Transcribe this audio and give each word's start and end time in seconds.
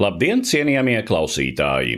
Labdien, 0.00 0.40
cienījamie 0.40 1.02
klausītāji! 1.04 1.96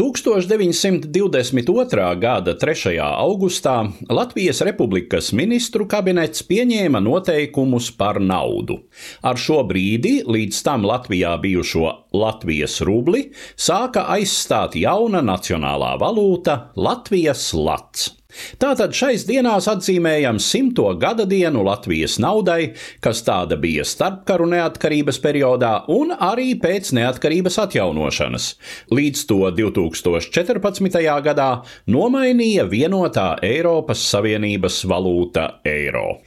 1922. 0.00 2.06
gada 2.22 2.54
3. 2.56 2.94
augustā 3.04 3.74
Latvijas 4.08 4.62
Republikas 4.64 5.28
ministru 5.36 5.84
kabinets 5.84 6.40
pieņēma 6.48 7.04
noteikumus 7.04 7.90
par 8.00 8.16
naudu. 8.16 8.88
Ar 9.20 9.36
šo 9.36 9.60
brīdi 9.68 10.24
līdz 10.24 10.64
tam 10.64 10.88
Latvijā 10.88 11.36
bijušo 11.44 12.16
Latvijas 12.16 12.80
rubli 12.88 13.28
sāka 13.60 14.08
aizstāt 14.16 14.80
jauna 14.80 15.20
nacionālā 15.20 16.00
valūta 16.00 16.72
Latvijas 16.80 17.50
lats. 17.52 18.23
Tātad 18.62 18.94
šais 18.96 19.26
dienās 19.28 19.68
atzīmējam 19.70 20.40
simto 20.42 20.86
gada 21.00 21.26
dienu 21.28 21.64
Latvijas 21.66 22.16
naudai, 22.22 22.74
kas 23.04 23.22
tāda 23.26 23.58
bija 23.60 23.86
starpkaru 23.86 24.48
neatkarības 24.54 25.20
periodā 25.24 25.74
un 25.92 26.14
arī 26.14 26.54
pēc 26.60 26.92
neatkarības 26.98 27.60
atjaunošanas. 27.66 28.48
Līdz 28.94 29.24
to 29.30 29.40
2014. 29.60 31.00
gadā 31.28 31.50
nomainīja 31.90 32.68
vienotā 32.70 33.34
Eiropas 33.44 34.04
Savienības 34.10 34.82
valūta 34.90 35.48
eiro. 35.68 36.20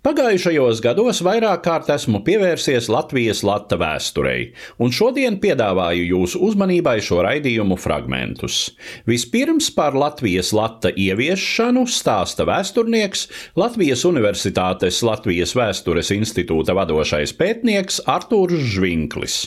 Pagājušajos 0.00 0.78
gados 0.80 1.18
vairāk 1.20 1.60
kārt 1.66 1.90
esmu 1.92 2.22
pievērsies 2.24 2.86
Latvijas 2.88 3.42
lata 3.44 3.76
vēsturei, 3.76 4.46
un 4.80 4.94
šodien 4.96 5.36
piedāvāju 5.42 6.06
jūsu 6.08 6.40
uzmanībai 6.46 6.94
šo 7.04 7.18
raidījumu 7.26 7.76
fragmentus. 7.76 8.70
Vispirms 9.04 9.68
par 9.76 9.92
Latvijas 10.00 10.54
lata 10.56 10.88
ieviešanu 10.88 11.84
stāsta 11.84 12.48
vēsturnieks, 12.48 13.26
Latvijas 13.60 14.06
Universitātes 14.08 15.04
Latvijas 15.04 15.52
Vēstures 15.52 16.16
institūta 16.16 16.72
vadošais 16.80 17.36
pētnieks 17.36 18.00
Artūrs 18.08 18.70
Žvinklis. 18.72 19.42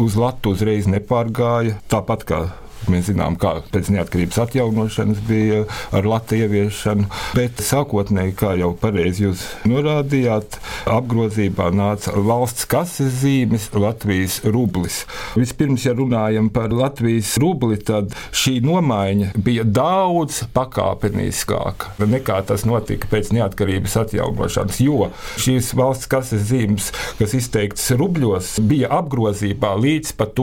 Uz 0.00 0.16
Latviju 0.16 0.56
uzreiz 0.56 0.88
nepārgāja, 0.88 1.82
tāpat 1.92 2.24
kā 2.24 2.46
Mēs 2.92 3.10
zinām, 3.10 3.36
kā 3.40 3.56
pēc 3.72 3.90
neatkarības 3.94 4.40
atjaunošanas 4.46 5.22
bija 5.26 5.64
ar 5.96 6.06
Latviju 6.06 6.46
ieviešanu, 6.46 7.08
bet 7.36 7.62
sākotnēji, 7.64 8.34
kā 8.38 8.54
jau 8.60 8.72
pareizi 8.78 9.26
jūs 9.26 9.44
norādījāt, 9.68 10.58
apgrozībā 10.90 11.70
nāca 11.74 12.14
valsts 12.16 12.68
kases 12.70 13.20
zīmes, 13.22 13.68
Latvijas 13.76 14.40
rublis. 14.44 15.02
Vispirms, 15.36 15.86
ja 15.88 15.94
runājam 15.96 16.50
par 16.54 16.74
Latvijas 16.74 17.34
rubli, 17.42 17.78
tad 17.82 18.14
šī 18.36 18.58
nomaiņa 18.64 19.32
bija 19.46 19.66
daudz 19.66 20.44
pakāpeniskāka 20.56 21.96
nekā 22.06 22.40
tas 22.48 22.64
notika 22.68 23.08
pēc 23.10 23.32
neatkarības 23.36 23.96
atjaunošanas, 24.02 24.80
jo 24.84 25.10
šīs 25.42 25.72
valsts 25.76 26.08
kases 26.10 26.46
zīmes, 26.50 26.90
kas 27.18 27.34
izteiktas 27.36 27.90
rubļos, 27.98 28.56
bija 28.66 28.90
apgrozībā 29.00 29.74
līdz 29.80 30.14
pat 30.18 30.36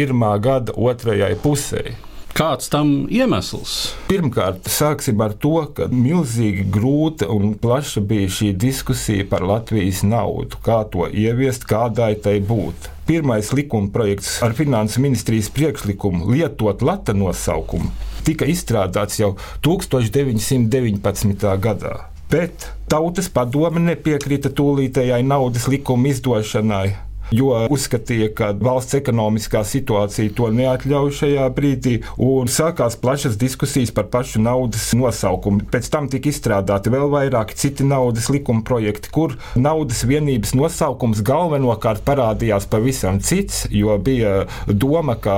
1931. 0.00 0.40
gada 0.40 0.72
otrajai 0.76 1.34
pusē. 1.42 1.94
Kāds 2.30 2.70
tam 2.70 3.08
iemesls? 3.10 3.96
Pirmkārt, 4.08 4.68
sāksim 4.70 5.18
ar 5.20 5.34
to, 5.34 5.64
ka 5.74 5.88
milzīgi 5.90 6.68
grūta 6.72 7.26
un 7.28 7.56
plaša 7.58 8.00
bija 8.06 8.30
šī 8.30 8.52
diskusija 8.54 9.26
par 9.28 9.42
Latvijas 9.42 10.04
naudu, 10.06 10.60
kā 10.62 10.84
to 10.92 11.08
ieviest, 11.10 11.66
kādai 11.68 12.14
tai 12.22 12.38
būt. 12.40 12.88
Pirmais 13.10 13.50
likuma 13.52 13.90
projekts 13.90 14.38
ar 14.46 14.54
finansu 14.54 15.02
ministrijas 15.02 15.50
priekšlikumu 15.50 16.30
lietot 16.30 16.86
lata 16.86 17.12
nosaukumu 17.12 17.90
tika 18.24 18.46
izstrādāts 18.46 19.18
jau 19.18 19.34
1919. 19.64 21.56
gadā. 21.58 21.94
Bet 22.30 22.68
tautas 22.86 23.26
padome 23.32 23.80
nepiekrita 23.82 24.52
tūlītējai 24.54 25.24
naudas 25.26 25.66
likuma 25.72 26.12
izdošanai 26.12 27.09
jo 27.34 27.52
uzskatīja, 27.70 28.30
ka 28.36 28.50
valsts 28.58 28.96
ekonomiskā 28.98 29.62
situācija 29.66 30.34
to 30.36 30.50
neatļauj 30.54 31.12
šajā 31.20 31.46
brīdī, 31.54 31.96
un 32.20 32.50
sākās 32.50 32.96
plašas 33.00 33.38
diskusijas 33.40 33.92
par 33.94 34.08
pašu 34.12 34.42
naudas 34.42 34.90
nosaukumu. 34.96 35.66
Pēc 35.70 35.90
tam 35.92 36.08
tika 36.10 36.30
izstrādāti 36.30 36.92
vēl 36.92 37.08
vairāki 37.12 37.56
citi 37.58 37.86
naudas 37.86 38.30
likuma 38.32 38.64
projekti, 38.66 39.12
kur 39.14 39.36
naudas 39.54 40.02
vienības 40.08 40.54
nosaukums 40.58 41.22
galvenokārt 41.26 42.04
parādījās 42.06 42.68
pavisam 42.70 43.20
cits, 43.24 43.64
jo 43.70 43.96
bija 43.98 44.46
doma, 44.66 45.16
ka 45.20 45.36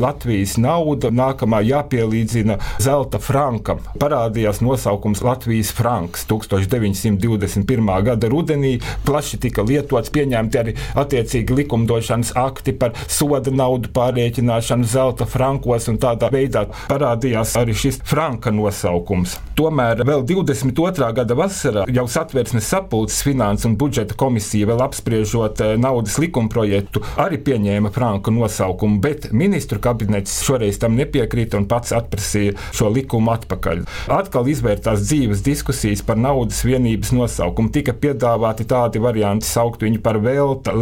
Latvijas 0.00 0.56
nauda 0.60 1.10
nākamā 1.14 1.62
jāpielīdzina 1.64 2.58
zelta 2.82 3.20
frankam. 3.22 3.82
Parādījās 4.00 4.62
nosaukums 4.64 5.22
Latvijas 5.24 5.72
franks 5.74 6.24
1921. 6.30 7.92
gada 8.08 8.30
rudenī, 8.32 8.76
plaši 9.04 9.40
tika 9.44 9.64
lietots, 9.66 10.12
pieņemti 10.14 10.60
arī 10.60 10.76
attiecīgi 11.00 11.33
attiecīgi 11.34 11.56
likumdošanas 11.58 12.32
akti 12.38 12.74
par 12.78 12.94
soda 13.08 13.50
naudu 13.50 13.90
pārreikināšanu 13.94 14.86
zelta 14.86 15.26
frankos, 15.26 15.88
un 15.90 15.98
tādā 15.98 16.30
veidā 16.30 16.66
parādījās 16.88 17.56
arī 17.58 17.74
šis 17.74 18.00
franka 18.06 18.52
nosaukums. 18.54 19.38
Tomēr 19.58 20.04
vēl 20.06 20.24
22. 20.26 21.10
gada 21.14 21.34
vasarā 21.38 21.84
jau 21.90 22.06
satversmes 22.10 22.66
sapulces 22.66 23.22
finanses 23.26 23.66
un 23.68 23.76
budžeta 23.78 24.16
komisija 24.18 24.68
vēl 24.70 24.82
apspriežot 24.84 25.62
naudas 25.78 26.18
likumprojektu 26.22 27.02
arī 27.22 27.38
pieņēma 27.42 27.92
franka 27.94 28.34
nosaukumu, 28.34 29.00
bet 29.02 29.30
ministru 29.32 29.80
kabinets 29.82 30.40
šoreiz 30.46 30.78
tam 30.82 30.96
nepiekrita 30.98 31.58
un 31.58 31.68
pats 31.70 31.94
atprasīja 31.94 32.56
šo 32.74 32.90
likumu 32.94 33.34
atpakaļ. 33.34 33.84
Atkal 34.14 34.50
izvērtās 34.50 35.04
dzīves 35.06 35.42
diskusijas 35.46 36.02
par 36.06 36.18
naudas 36.20 36.62
vienības 36.66 37.14
nosaukumu. 37.14 37.72
Tika 37.74 37.94
piedāvāti 37.94 38.66
tādi 38.70 39.02
varianti 39.02 39.48
saukt 39.48 39.82
viņu 39.86 40.02
par 40.04 40.18
velta, 40.22 40.74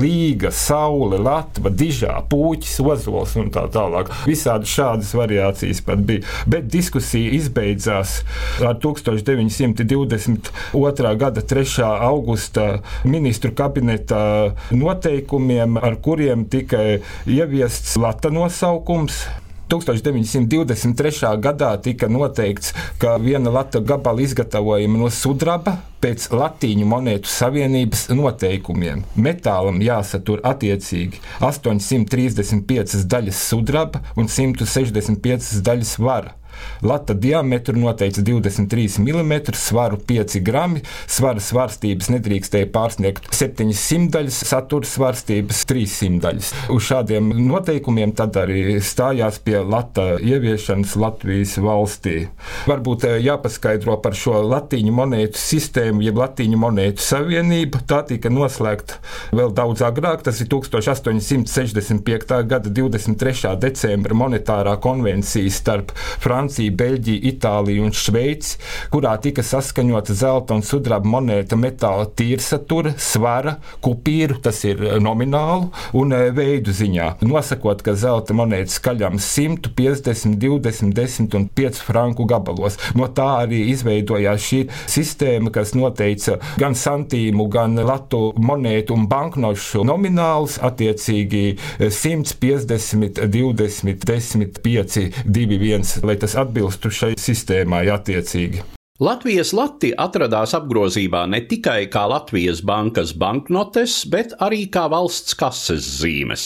līga, 0.43 0.51
saule, 0.51 1.19
latva, 1.23 1.71
dižā, 1.71 2.27
puķis, 2.29 2.81
ozols 2.83 3.37
un 3.39 3.51
tā 3.55 3.69
tālāk. 3.71 4.11
Visādi 4.27 4.67
šādas 4.67 5.15
variācijas 5.15 5.81
pat 5.87 5.99
bija. 6.03 6.27
Bet 6.47 6.67
diskusija 6.73 7.31
izbeidzās 7.37 8.25
ar 8.61 8.75
1922. 8.83 11.17
gada 11.17 11.41
3. 11.41 11.83
augusta 11.85 12.81
ministru 13.05 13.53
kabineta 13.55 14.55
noteikumiem, 14.73 15.77
ar 15.79 15.97
kuriem 16.03 16.45
tika 16.51 16.99
ieviests 17.27 17.97
lata 17.97 18.31
nosaukums. 18.31 19.42
1923. 19.73 21.37
gadā 21.41 21.71
tika 21.81 22.09
noteikts, 22.13 22.75
ka 23.01 23.17
viena 23.23 23.51
lata 23.51 23.81
gabala 23.81 24.21
izgatavojama 24.21 25.01
no 25.01 25.09
sudraba 25.09 25.79
pēc 26.03 26.29
latīņu 26.35 26.89
monētu 26.91 27.31
savienības 27.31 28.09
noteikumiem. 28.13 29.07
Metālam 29.17 29.81
jāsatur 29.85 30.43
attiecīgi 30.53 31.23
835 31.41 33.07
daļas 33.09 33.43
sudraba 33.49 34.03
un 34.19 34.29
165 34.29 35.63
daļas 35.65 35.97
vara. 36.03 36.37
Lata 36.83 37.15
diametru 37.15 37.79
noteikts 37.79 38.23
23 38.23 38.99
mm, 38.99 39.33
svaru 39.55 39.99
5 40.09 40.41
gramu, 40.45 40.83
svara 41.07 41.43
svārstības 41.43 42.11
nedrīkstēja 42.13 42.69
pārsniegt 42.75 43.29
700 43.35 44.11
daļas, 44.13 44.41
satura 44.49 44.89
svārstības 44.89 45.63
300 45.71 46.21
daļas. 46.23 46.53
Uz 46.75 46.87
šādiem 46.89 47.31
noteikumiem 47.47 48.15
tad 48.19 48.37
arī 48.41 48.79
stājās 48.83 49.39
pie 49.45 49.59
lata 49.63 50.17
ieviešanas 50.19 50.97
Latvijas 51.01 51.57
valstī. 51.63 52.27
Varbūt 52.69 53.07
jāpaskaidro 53.23 53.99
par 54.03 54.17
šo 54.19 54.43
latīņu 54.47 54.95
monētu 54.97 55.41
sistēmu, 55.41 56.03
jeb 56.07 56.19
latīņu 56.21 56.59
monētu 56.61 57.05
savienību. 57.05 57.85
Tā 57.89 58.03
tika 58.09 58.33
noslēgta 58.33 59.01
vēl 59.37 59.55
daudz 59.57 59.85
agrāk, 59.87 60.25
tas 60.27 60.41
ir 60.43 60.51
1865. 60.53 62.37
gada 62.51 62.73
23. 62.73 63.55
decembra 63.63 64.17
monetārā 64.19 64.77
konvencija 64.83 65.51
starp 65.53 65.95
Franciju. 65.97 66.42
Franciju, 66.43 66.73
Beļģiju, 66.75 67.23
Itāliju 67.31 67.85
un 67.87 67.93
Šveici, 67.95 68.57
kurā 68.91 69.13
tika 69.23 69.45
saskaņota 69.47 70.15
zelta 70.19 70.57
un 70.57 70.65
sudraba 70.67 71.07
monēta 71.07 71.55
metāla 71.55 72.09
tīrsatura, 72.19 72.97
svara, 72.99 73.59
kupīru, 73.85 74.41
tas 74.43 74.59
ir 74.67 74.83
nominālu 75.03 75.69
un 75.95 76.15
veidu 76.35 76.75
ziņā. 76.75 77.23
Nosakot, 77.23 77.85
ka 77.87 77.95
zelta 77.95 78.35
monētas 78.35 78.81
skaļams 78.81 79.29
100, 79.37 79.71
50, 79.79 80.35
20, 80.43 80.91
10 80.97 81.37
un 81.39 81.47
5 81.61 81.79
franku 81.87 82.27
gabalos. 82.27 82.81
No 82.99 83.07
tā 83.07 83.29
arī 83.45 83.63
izveidojās 83.71 84.43
šī 84.43 84.61
sistēma, 84.91 85.55
kas 85.55 85.77
noteica 85.79 86.41
gan 86.59 86.75
santīmu, 86.75 87.47
gan 87.55 87.79
latu 87.87 88.33
monētu 88.35 88.99
un 88.99 89.07
banknošu 89.13 89.87
nominālus, 89.87 90.59
attiecīgi 90.59 91.45
100, 91.87 92.35
50, 92.43 93.23
20, 93.31 94.11
10, 94.11 94.61
5, 94.67 95.01
2, 95.39 95.63
1, 95.63 95.97
lai 96.03 96.19
tas 96.19 96.32
atbilstu 96.39 96.93
šai 96.93 97.17
sistēmai 97.21 97.89
attiecīgi. 97.93 98.63
Latvijas 99.03 99.51
lati 99.57 99.89
atradās 99.99 100.53
apgrozībā 100.55 101.25
ne 101.27 101.41
tikai 101.51 101.89
kā 101.91 102.05
Latvijas 102.07 102.61
bankas 102.63 103.11
banknotes, 103.19 103.97
bet 104.13 104.37
arī 104.47 104.67
kā 104.71 104.85
valsts 104.93 105.35
kases 105.35 105.89
zīmes. 105.99 106.45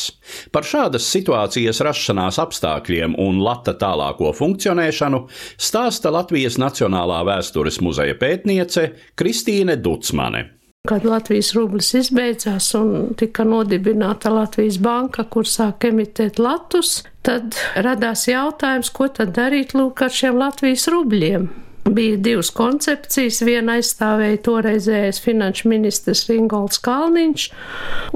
Par 0.54 0.64
šādas 0.64 1.04
situācijas 1.12 1.82
rašanās 1.84 2.40
apstākļiem 2.40 3.18
un 3.20 3.42
lata 3.44 3.76
tālāko 3.76 4.32
funkcionēšanu 4.38 5.26
stāsta 5.58 6.14
Latvijas 6.14 6.56
Nacionālā 6.62 7.20
vēstures 7.28 7.82
muzeja 7.84 8.16
pētniece 8.16 8.92
Kristīne 9.20 9.76
Ducmane. 9.76 10.55
Kad 10.86 11.04
Latvijas 11.04 11.50
rublis 11.56 11.88
izbeidzās 11.98 12.68
un 12.78 13.14
tika 13.18 13.42
nodibināta 13.42 14.30
Latvijas 14.30 14.78
banka, 14.78 15.24
kur 15.26 15.48
sāk 15.50 15.88
emitēt 15.88 16.38
latus, 16.38 17.00
tad 17.26 17.58
radās 17.82 18.28
jautājums, 18.30 18.92
ko 18.94 19.08
tad 19.10 19.34
darīt 19.34 19.74
lūk 19.74 20.04
ar 20.06 20.14
šiem 20.14 20.38
Latvijas 20.38 20.86
rubļiem 20.94 21.48
bija 21.90 22.16
divas 22.16 22.50
koncepcijas. 22.54 23.40
Viena 23.46 23.76
aizstāvēja 23.78 24.40
toreizējais 24.46 25.20
finanšu 25.24 25.70
ministrs 25.70 26.26
Ringolds 26.30 26.80
Kalniņš, 26.82 27.48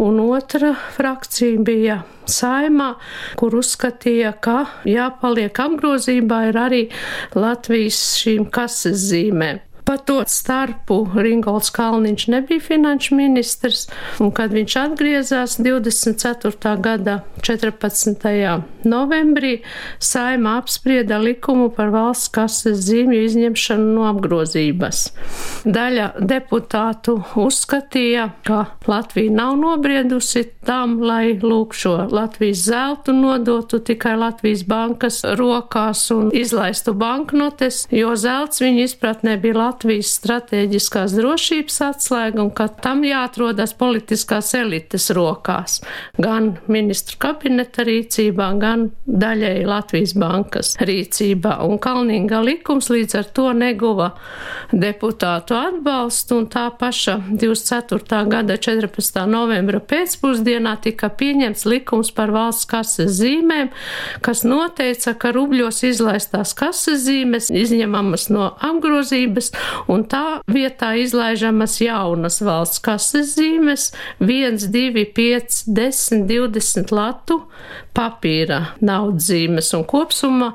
un 0.02 0.20
otra 0.24 0.74
frakcija 0.96 1.62
bija 1.66 2.00
saimā, 2.30 2.92
kur 3.40 3.58
uzskatīja, 3.60 4.34
ka 4.42 4.64
jāpaliek 4.88 5.62
apgrozībā 5.66 6.44
ir 6.50 6.60
arī 6.60 6.84
Latvijas 7.34 8.02
šīm 8.20 8.46
kases 8.54 9.10
zīmēm. 9.10 9.62
Pa 9.90 9.96
to 9.96 10.20
starpu 10.26 11.00
Ringolds 11.18 11.72
Kalniņš 11.74 12.26
nebija 12.30 12.62
finanšu 12.62 13.16
ministrs, 13.18 13.88
un 14.22 14.28
kad 14.30 14.52
viņš 14.54 14.74
atgriezās 14.78 15.56
24. 15.58 16.76
gada 16.78 17.16
14. 17.42 18.62
novembrī, 18.86 19.50
saima 19.98 20.52
apsprieda 20.60 21.18
likumu 21.18 21.72
par 21.74 21.90
valsts 21.90 22.30
kases 22.30 22.84
zīmju 22.86 23.24
izņemšanu 23.24 23.88
no 23.96 24.04
apgrozības. 24.12 25.00
Daļa 25.66 26.06
deputātu 26.22 27.16
uzskatīja, 27.34 28.28
ka 28.46 28.60
Latvija 28.86 29.34
nav 29.40 29.58
nobriedusi 29.58 30.44
tam, 30.70 31.00
lai 31.02 31.34
lūk 31.42 31.74
šo 31.74 31.96
Latvijas 32.14 32.62
zeltu 32.68 33.16
nodotu 33.18 33.82
tikai 33.90 34.14
Latvijas 34.22 34.62
bankas 34.70 35.20
rokās 35.34 36.06
un 36.14 36.30
izlaistu 36.30 36.94
banknotes, 36.94 37.88
jo 37.90 38.14
zelts 38.14 38.62
viņa 38.62 38.86
izpratnē 38.86 39.34
bija 39.42 39.58
Latvijas 39.58 39.78
Latvijas 39.80 40.10
stratēģiskās 40.18 41.14
drošības 41.16 41.78
atslēga 41.86 42.42
un 42.42 42.50
ka 42.52 42.66
tam 42.84 42.98
jāatrodas 43.00 43.70
politiskās 43.80 44.50
elites 44.58 45.06
rokās, 45.16 45.78
gan 46.20 46.50
ministru 46.68 47.16
kabineta 47.22 47.86
rīcībā, 47.88 48.50
gan 48.60 48.90
daļēji 49.08 49.62
Latvijas 49.64 50.12
bankas 50.20 50.74
rīcībā. 50.84 51.54
Un 51.64 51.80
Kalnīga 51.80 52.42
likums 52.44 52.90
līdz 52.92 53.16
ar 53.22 53.30
to 53.38 53.46
neguva 53.56 54.10
deputātu 54.68 55.56
atbalstu, 55.56 56.42
un 56.42 56.50
tā 56.52 56.66
paša 56.76 57.16
24. 57.30 58.20
gada 58.28 58.58
14. 58.60 59.22
novembra 59.32 59.80
pēcpusdienā 59.80 60.76
tika 60.84 61.08
pieņemts 61.08 61.64
likums 61.64 62.12
par 62.12 62.34
valsts 62.36 62.68
kases 62.68 63.16
zīmēm, 63.22 63.72
kas 64.20 64.44
noteica, 64.44 65.16
ka 65.16 65.32
rubļos 65.32 65.80
izlaistās 65.88 66.52
kases 66.52 67.00
zīmes 67.08 67.48
izņemamas 67.48 68.28
no 68.28 68.52
apgrozības 68.60 69.54
un 69.90 70.04
tā 70.10 70.40
vietā 70.50 70.92
izlaižamas 71.00 71.78
jaunas 71.82 72.40
valsts 72.44 72.82
kases 72.84 73.34
zīmes 73.38 73.90
1, 74.20 74.60
2, 74.72 75.06
5, 75.16 75.60
10, 75.80 76.26
20 76.30 76.94
latu 76.94 77.42
papīra 77.96 78.60
naudas 78.84 79.28
zīmes, 79.30 79.70
un 79.76 79.84
kopsumā 79.88 80.52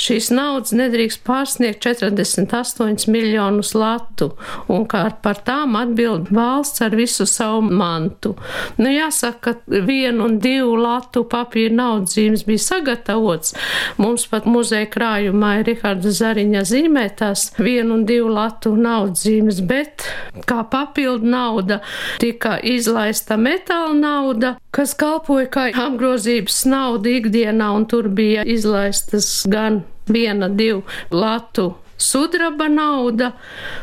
šīs 0.00 0.30
naudas 0.34 0.74
nedrīkst 0.76 1.22
pārsniegt 1.26 1.82
48 1.84 3.10
miljonus 3.12 3.74
latu, 3.76 4.32
un 4.72 4.86
kā 4.90 5.04
par 5.24 5.40
tām 5.46 5.76
atbild 5.80 6.30
valsts 6.34 6.82
ar 6.84 6.96
visu 6.96 7.26
savu 7.28 7.62
mantu. 7.68 8.34
Nu, 8.78 8.90
jāsaka, 8.92 9.40
ka 9.42 9.82
vienu 9.86 10.26
un 10.28 10.38
divu 10.42 10.76
latu 10.80 11.24
papīra 11.28 11.74
naudas 11.76 12.16
zīmes 12.16 12.46
bija 12.48 12.62
sagatavots. 12.66 13.54
Mums 14.00 14.26
pat 14.30 14.46
muzeja 14.48 14.88
krājumā 14.92 15.54
ir 15.60 15.68
Riharda 15.70 16.12
Zariņa 16.14 16.64
zīmētās 16.68 17.48
vienu 17.60 17.98
un 17.98 18.06
divu 18.08 18.32
latu 18.32 18.74
naudas 18.76 19.24
zīmes, 19.26 19.62
bet 19.66 20.06
kā 20.48 20.62
papildu 20.70 21.28
nauda 21.32 21.80
tika 22.22 22.58
izlaista 22.62 23.38
metāla 23.40 23.94
nauda, 23.96 24.56
kas 24.72 24.94
kalpoja 24.98 25.48
kā 25.52 25.68
apgrozības 25.84 26.62
nauda 26.70 27.12
ikdienā, 27.18 27.70
un 27.76 27.86
tur 27.90 28.08
bija 28.08 28.44
izlaistas 28.48 29.44
gan 29.52 29.82
viena, 30.08 30.48
divu 30.48 30.82
latu 31.12 31.74
sudraba 32.02 32.68
nauda 32.68 33.32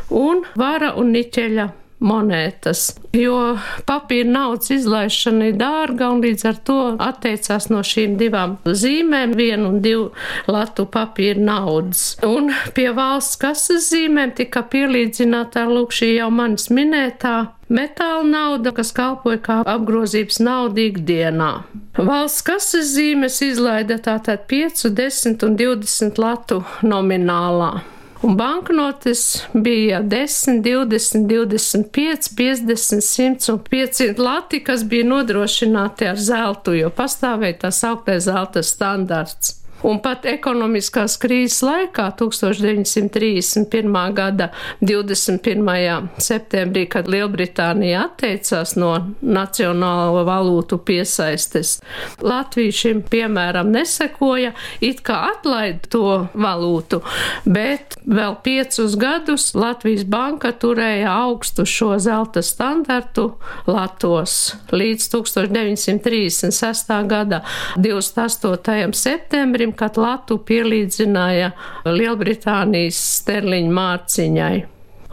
un 0.10 0.44
vara 0.60 0.94
un 1.00 1.14
niķeļa 1.16 1.68
monētas, 2.00 2.96
jo 3.16 3.58
papīra 3.90 4.30
naudas 4.30 4.72
izlaišana 4.74 5.52
ir 5.52 5.60
dārga 5.60 6.10
un 6.14 6.24
līdz 6.24 6.46
ar 6.50 6.60
to 6.68 6.80
atteicās 7.04 7.70
no 7.74 7.84
šīm 7.86 8.18
divām 8.20 8.58
zīmēm, 8.66 9.36
vienu 9.38 9.74
un 9.74 9.80
divu 9.84 10.10
latu 10.48 10.88
papīra 10.90 11.44
naudas. 11.52 12.16
Un 12.26 12.52
pie 12.76 12.90
valsts 12.96 13.40
kases 13.42 13.92
zīmēm 13.92 14.36
tika 14.38 14.64
pielīdzināta 14.72 15.68
lūk 15.70 15.96
šī 15.96 16.14
jau 16.16 16.32
manis 16.34 16.70
minētā 16.74 17.36
metāla 17.70 18.26
nauda, 18.26 18.74
kas 18.74 18.92
kalpoja 18.96 19.42
kā 19.46 19.60
apgrozības 19.76 20.40
nauda 20.42 20.88
ikdienā. 20.88 21.52
Valsts 22.00 22.46
kases 22.48 22.96
zīmes 22.96 23.42
izlaida 23.46 24.00
tātad 24.02 24.48
5, 24.50 24.90
10 24.96 25.46
un 25.46 25.60
20 25.60 26.22
latu 26.22 26.64
nominālā. 26.82 27.74
Un 28.22 28.36
banknotes 28.38 29.48
bija 29.54 30.02
10, 30.02 30.62
20, 30.64 31.28
25, 31.28 32.30
50, 32.38 33.02
100 33.02 33.54
un 33.54 33.60
500 33.60 34.20
lati, 34.20 34.60
kas 34.64 34.84
bija 34.84 35.08
nodrošināti 35.08 36.10
ar 36.10 36.20
zeltu, 36.20 36.76
jo 36.76 36.92
pastāvēja 36.92 37.62
tā 37.62 37.72
sauktais 37.72 38.28
zelta 38.28 38.64
standarts. 38.64 39.59
Un 39.86 40.02
pat 40.04 40.26
ekonomiskās 40.28 41.16
krīzes 41.22 41.62
laikā, 41.64 42.10
1931. 42.20 43.94
gada 44.16 44.50
21. 44.84 46.10
septembrī, 46.20 46.84
kad 46.92 47.08
Lielbritānija 47.08 48.02
atteicās 48.10 48.76
no 48.80 48.92
nacionālo 49.24 50.26
valūtu 50.28 50.82
piesaistes, 50.84 51.78
Latvija 52.20 52.76
šim 52.76 53.04
piemēram 53.08 53.72
nesekoja, 53.72 54.52
it 54.84 55.00
kā 55.08 55.22
atlaid 55.30 55.88
to 55.92 56.28
valūtu, 56.36 57.00
bet 57.48 57.96
vēl 58.04 58.36
piecus 58.44 58.98
gadus 59.00 59.54
Latvijas 59.56 60.04
banka 60.04 60.52
turēja 60.52 61.14
augstu 61.24 61.64
šo 61.70 61.94
zelta 62.04 62.44
standartu 62.44 63.30
Latos 63.70 64.56
līdz 64.76 65.08
1936. 65.16 66.94
gada 67.08 67.42
28. 67.80 68.94
septembrim 68.98 69.69
kad 69.78 69.98
Latu 70.00 70.40
pielīdzināja 70.46 71.54
Lielbritānijas 71.86 73.00
sterliņa 73.20 73.80
mārciņai. 73.80 74.58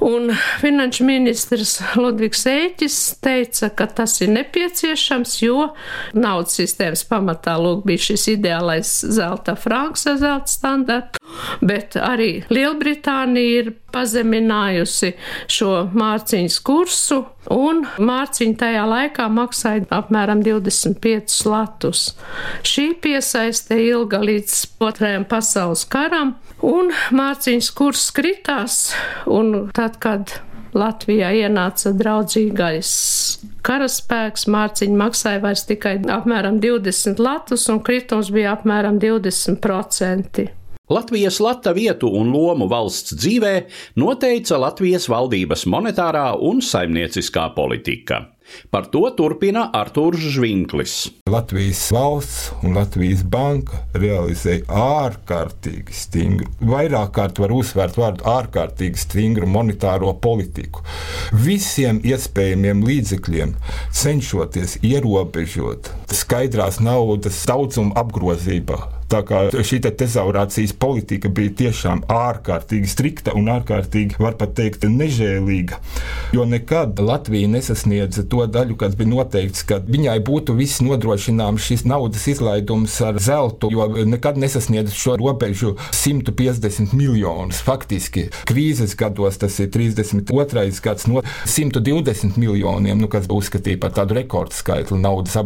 Un 0.01 0.29
finanšu 0.61 1.07
ministrs 1.09 1.79
Ludvigs 1.97 2.43
Ēķis 2.51 2.97
teica, 3.25 3.71
ka 3.73 3.87
tas 3.89 4.19
ir 4.21 4.29
nepieciešams, 4.35 5.39
jo 5.41 5.71
naudas 6.13 6.59
sistēmas 6.61 7.07
pamatā 7.09 7.55
lūk 7.57 7.87
bija 7.89 8.11
šis 8.11 8.27
ideālais 8.35 8.91
zelta 9.17 9.55
franks 9.57 10.05
ar 10.11 10.19
zelta 10.21 10.53
standartu, 10.53 11.23
bet 11.61 11.97
arī 12.01 12.45
Lielbritānija 12.53 13.61
ir 13.61 13.73
pazeminājusi 13.95 15.13
šo 15.51 15.71
mārciņas 15.97 16.59
kursu, 16.67 17.23
un 17.53 17.85
mārciņa 17.99 18.59
tajā 18.63 18.87
laikā 18.91 19.29
maksāja 19.33 19.87
apmēram 19.97 20.43
25 20.45 21.39
latus. 21.49 22.09
Šī 22.67 22.91
piesaiste 23.03 23.79
ilga 23.87 24.21
līdz 24.25 24.59
otrajam 24.85 25.25
pasaules 25.29 25.87
karam, 25.89 26.35
un 26.65 26.93
mārciņas 27.17 27.71
kurs 27.77 28.11
kritās, 28.17 28.91
un 29.27 29.71
tad, 29.77 30.01
kad 30.03 30.41
Latvijā 30.77 31.31
ienāca 31.41 31.95
draudzīgais 31.97 32.91
karaspēks, 33.67 34.47
mārciņa 34.53 34.99
maksāja 35.01 35.41
vairs 35.43 35.65
tikai 35.69 35.97
apmēram 36.13 36.61
20 36.63 37.23
latus, 37.23 37.67
un 37.73 37.81
kritums 37.87 38.31
bija 38.35 38.55
apmēram 38.57 39.01
20%. 39.03 40.47
Latvijas 40.89 41.41
lata 41.41 41.73
vietu 41.75 42.07
un 42.15 42.29
lomu 42.31 42.69
valsts 42.71 43.17
dzīvē 43.19 43.55
noteica 43.99 44.55
Latvijas 44.63 45.09
valdības 45.11 45.65
monetārā 45.67 46.29
un 46.39 46.61
saimnieciskā 46.63 47.49
politika. 47.57 48.21
Par 48.71 48.87
to 48.93 49.03
turpina 49.19 49.65
Artūrs 49.75 50.23
Žvinklis. 50.37 50.95
Latvijas 51.27 51.81
valsts 51.91 52.53
un 52.63 52.79
Latvijas 52.79 53.25
banka 53.27 53.83
realizēja 53.99 54.63
ārkārtīgi 54.85 55.99
stingru, 56.05 56.53
vairāk 56.71 57.11
kārt 57.19 57.43
var 57.43 57.57
uzsvērt 57.59 57.99
vārdu 57.99 58.31
ārkārtīgi 58.37 59.03
stingru 59.09 59.51
monetāro 59.51 60.15
politiku. 60.23 60.87
Visiem 61.35 61.99
iespējamiem 62.07 62.87
līdzekļiem 62.87 63.59
cenšoties 63.91 64.79
ierobežot 64.87 65.96
skaidrās 66.15 66.81
naudas 66.83 67.43
daudzumu 67.49 67.97
apgrozībā 67.99 68.97
Tā 69.07 69.21
kā 69.23 69.45
šī 69.55 69.79
te 69.85 69.93
tezaurācijas 69.95 70.73
politika 70.83 71.31
bija 71.31 71.53
tiešām 71.61 72.01
ārkārtīgi 72.11 72.89
strikta 72.91 73.37
un 73.39 73.47
ārkārtīgi, 73.53 74.19
var 74.19 74.35
pat 74.39 74.57
teikt, 74.59 74.83
nežēlīga. 74.91 75.79
Jo 76.35 76.43
nekad 76.49 76.99
Latvija 76.99 77.47
nesasniedza 77.53 78.25
to 78.27 78.43
daļu, 78.51 78.75
kas 78.81 78.97
bija 78.99 79.13
noteikts, 79.13 79.63
ka 79.69 79.79
viņai 79.87 80.17
būtu 80.27 80.57
viss 80.59 80.83
nodrošināms 80.83 81.69
šis 81.69 81.85
naudas 81.87 82.27
izlaidums 82.33 82.97
ar 83.07 83.21
zeltu, 83.23 83.71
jo 83.71 83.87
nekad 84.11 84.41
nesasniedz 84.43 84.97
šo 84.99 85.15
robežu 85.23 85.77
150 85.95 86.97
miljonus. 86.99 87.63
Faktiski 87.63 88.27
krīzes 88.51 88.97
gados 88.99 89.39
tas 89.39 89.61
ir 89.63 89.71
32. 89.71 90.67
gads 90.83 91.07
no 91.07 91.23
120 91.47 92.41
miljoniem, 92.43 92.99
nu, 92.99 93.13
kas 93.13 93.31
uzskatīja 93.31 93.79
par 93.87 93.95
tādu 93.95 94.19
rekordskaitli 94.19 94.99
naudas 94.99 95.39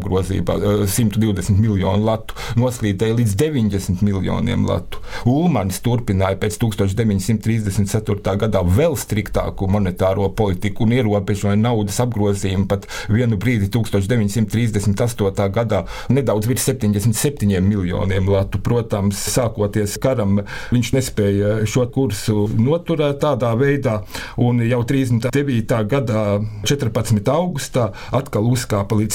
apgrozībā, 0.50 0.87
120 0.90 1.61
miljonu 1.61 2.04
latu 2.04 2.35
noslīdēja 2.61 3.19
līdz 3.21 3.37
9. 3.38 3.61
90 3.61 4.02
miljoniem 4.02 4.64
latu. 4.66 5.00
Ulmanis 5.28 5.80
turpināja 5.85 6.38
pēc 6.40 6.57
1934. 6.62 8.37
gadā 8.40 8.62
vēl 8.64 8.97
striktāku 8.99 9.69
monetāro 9.71 10.28
politiku 10.37 10.85
un 10.87 10.95
ierobežoja 10.97 11.57
naudas 11.61 12.00
apgrozījumu 12.02 12.66
pat 12.71 12.87
vienu 13.11 13.38
brīdi 13.40 13.71
1938. 13.73 15.49
gadā 15.54 15.85
nedaudz 16.09 16.49
virs 16.50 16.69
77 16.71 17.61
miljoniem 17.66 18.28
latu. 18.30 18.61
Protams, 18.64 19.19
sākoties 19.35 19.99
karam, 20.02 20.42
viņš 20.71 20.92
nespēja 20.97 21.54
šo 21.71 21.87
kursu 21.92 22.47
noturēt 22.59 23.21
tādā 23.25 23.52
veidā, 23.59 24.00
un 24.40 24.62
jau 24.64 24.83
39. 24.87 25.80
gadā 25.90 26.25
14. 26.66 27.33
augustā 27.35 27.90
atkal 28.16 28.47
uzkāpa 28.50 28.99
līdz 28.99 29.14